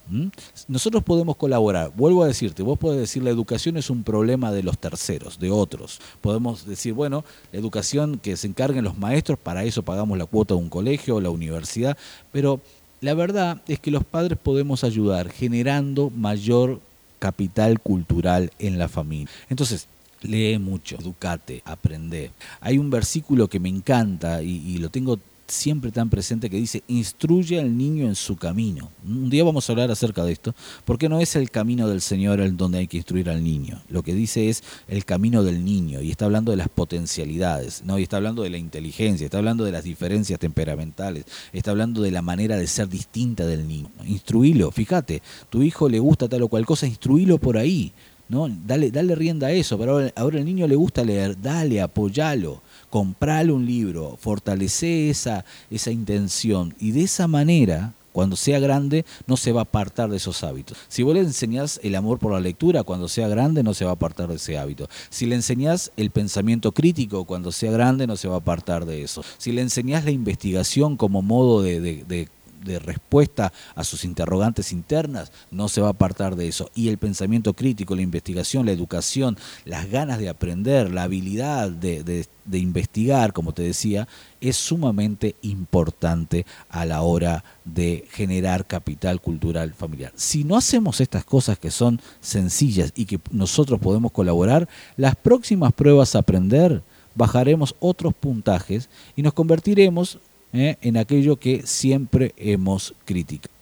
Nosotros 0.68 1.03
podemos 1.05 1.37
colaborar. 1.37 1.92
Vuelvo 1.94 2.22
a 2.22 2.26
decirte, 2.26 2.62
vos 2.62 2.79
podés 2.79 2.98
decir 2.98 3.22
la 3.22 3.31
educación 3.31 3.76
es 3.76 3.90
un 3.90 4.03
problema 4.03 4.53
de 4.53 4.62
los 4.62 4.79
terceros, 4.79 5.38
de 5.38 5.50
otros. 5.50 6.00
Podemos 6.22 6.66
decir, 6.66 6.94
bueno, 6.94 7.24
la 7.53 7.59
educación 7.59 8.18
que 8.18 8.38
se 8.38 8.46
encarguen 8.46 8.85
los 8.85 8.96
maestros, 8.96 9.38
para 9.38 9.64
eso 9.64 9.83
pagamos 9.83 10.16
la 10.16 10.24
cuota 10.24 10.55
de 10.55 10.61
un 10.61 10.70
colegio 10.70 11.16
o 11.16 11.20
la 11.20 11.31
universidad, 11.31 11.96
pero 12.33 12.62
la 13.01 13.15
verdad 13.15 13.63
es 13.67 13.79
que 13.81 13.91
los 13.91 14.05
padres 14.05 14.39
podemos 14.39 14.85
ayudar 14.85 15.31
generando 15.31 16.11
mayor 16.11 16.81
capital 17.19 17.81
cultural 17.81 18.51
en 18.59 18.79
la 18.79 18.89
familia. 18.89 19.29
Entonces, 19.49 19.89
lee 20.23 20.59
mucho, 20.59 20.97
educate, 20.97 21.63
aprende. 21.65 22.31
Hay 22.61 22.79
un 22.79 22.91
versículo 22.91 23.49
que 23.49 23.61
me 23.61 23.69
encanta 23.69 24.43
y, 24.43 24.79
lo 24.79 24.91
tengo 24.91 25.19
siempre 25.51 25.93
tan 25.93 26.11
presente 26.11 26.51
que 26.51 26.57
dice, 26.57 26.83
instruye 26.89 27.59
al 27.61 27.77
niño 27.77 28.07
en 28.07 28.15
su 28.15 28.37
camino. 28.37 28.91
Un 29.05 29.31
día 29.31 29.45
vamos 29.45 29.69
a 29.69 29.73
hablar 29.73 29.91
acerca 29.91 30.25
de 30.25 30.33
esto, 30.33 30.55
porque 30.85 31.09
no 31.09 31.21
es 31.21 31.37
el 31.37 31.51
camino 31.51 31.89
del 31.89 32.01
Señor 32.01 32.41
el 32.41 32.57
donde 32.57 32.79
hay 32.79 32.87
que 32.87 32.97
instruir 32.97 33.29
al 33.31 33.43
niño. 33.43 33.83
Lo 33.89 34.03
que 34.03 34.15
dice 34.15 34.49
es 34.49 34.63
el 34.89 35.05
camino 35.05 35.43
del 35.43 35.65
niño, 35.65 36.01
y 36.01 36.11
está 36.11 36.27
hablando 36.27 36.51
de 36.51 36.57
las 36.57 36.69
potencialidades, 36.69 37.83
¿no? 37.85 37.99
y 37.99 38.03
está 38.05 38.17
hablando 38.17 38.43
de 38.43 38.51
la 38.51 38.59
inteligencia, 38.59 39.25
está 39.25 39.39
hablando 39.39 39.65
de 39.65 39.73
las 39.73 39.85
diferencias 39.85 40.39
temperamentales, 40.39 41.25
está 41.53 41.71
hablando 41.71 42.03
de 42.03 42.11
la 42.11 42.23
manera 42.23 42.57
de 42.57 42.67
ser 42.67 42.89
distinta 42.89 43.47
del 43.47 43.67
niño. 43.67 43.91
Instruílo, 44.07 44.71
fíjate, 44.71 45.23
tu 45.49 45.63
hijo 45.63 45.89
le 45.89 45.99
gusta 45.99 46.29
tal 46.29 46.43
o 46.43 46.49
cual 46.49 46.67
cosa, 46.67 46.87
instruílo 46.87 47.39
por 47.39 47.57
ahí. 47.57 47.93
¿No? 48.31 48.49
Dale, 48.49 48.90
rienda 49.14 49.49
a 49.49 49.53
eso, 49.53 49.79
pero 49.79 49.93
ahora, 49.93 50.12
ahora 50.16 50.38
el 50.38 50.45
niño 50.45 50.66
le 50.66 50.77
gusta 50.77 51.05
leer, 51.05 51.40
dale, 51.40 51.81
apoyalo 51.81 52.62
comprale 52.90 53.53
un 53.53 53.64
libro, 53.64 54.19
fortalece 54.21 55.09
esa, 55.09 55.45
esa 55.71 55.90
intención 55.93 56.75
y 56.79 56.90
de 56.90 57.05
esa 57.05 57.29
manera 57.29 57.95
cuando 58.12 58.35
sea 58.35 58.59
grande 58.59 59.05
no 59.29 59.37
se 59.37 59.53
va 59.53 59.61
a 59.61 59.62
apartar 59.62 60.11
de 60.11 60.16
esos 60.16 60.43
hábitos. 60.43 60.77
Si 60.88 61.05
vos 61.05 61.14
le 61.14 61.21
enseñás 61.21 61.79
el 61.85 61.95
amor 61.95 62.19
por 62.19 62.33
la 62.33 62.40
lectura, 62.40 62.83
cuando 62.83 63.09
sea 63.09 63.29
grande 63.29 63.62
no 63.62 63.73
se 63.73 63.85
va 63.85 63.93
a 63.93 63.95
apartar 63.95 64.29
de 64.29 64.35
ese 64.35 64.59
hábito. 64.59 64.88
Si 65.11 65.27
le 65.27 65.37
enseñás 65.37 65.93
el 65.97 66.11
pensamiento 66.11 66.73
crítico, 66.73 67.25
cuando 67.25 67.53
sea 67.53 67.71
grande 67.71 68.09
no 68.09 68.16
se 68.16 68.27
va 68.27 68.35
a 68.35 68.38
apartar 68.38 68.85
de 68.85 69.03
eso. 69.03 69.23
Si 69.38 69.53
le 69.53 69.62
enseñás 69.62 70.05
la 70.05 70.11
investigación 70.11 70.97
como 70.97 71.23
modo 71.23 71.62
de 71.62 72.29
respuesta 72.64 73.53
a 73.75 73.85
sus 73.85 74.05
interrogantes 74.05 74.73
internas, 74.73 75.33
no 75.51 75.68
se 75.68 75.81
va 75.81 75.88
a 75.88 75.90
apartar 75.90 76.37
de 76.37 76.49
eso. 76.49 76.70
Y 76.75 76.88
el 76.88 76.99
pensamiento 76.99 77.55
crítico, 77.55 77.94
la 77.94 78.03
investigación, 78.03 78.66
la 78.66 78.73
educación, 78.73 79.37
las 79.64 79.90
ganas 79.90 80.18
de 80.18 80.29
aprender, 80.29 80.92
la 80.92 81.05
habilidad 81.05 81.70
de, 81.70 82.27
investigar, 82.53 83.33
como 83.33 83.53
te 83.53 83.62
decía, 83.62 84.09
es 84.40 84.57
sumamente 84.57 85.37
importante 85.42 86.46
a 86.68 86.85
la 86.85 87.03
hora 87.03 87.44
de 87.64 88.07
generar 88.11 88.66
capital 88.66 89.20
cultural 89.20 89.73
familiar. 89.75 90.12
Si 90.16 90.44
no 90.44 90.57
hacemos 90.57 91.01
estas 91.01 91.25
cosas 91.25 91.59
que 91.59 91.70
son 91.70 92.01
sencillas 92.20 92.92
y 92.94 93.05
que 93.05 93.20
nosotros 93.31 93.79
podemos 93.81 94.12
colaborar, 94.12 94.68
las 94.96 95.14
próximas 95.14 95.73
pruebas 95.73 96.14
a 96.14 96.20
aprender 96.20 96.83
bajaremos 97.14 97.75
otros 97.81 98.14
puntajes 98.14 98.88
y 99.16 99.23
nos 99.23 99.33
convertiremos 99.33 100.18
¿eh? 100.53 100.77
en 100.83 100.97
aquello 100.97 101.37
que 101.37 101.67
siempre 101.67 102.35
hemos 102.37 102.95
criticado. 103.05 103.60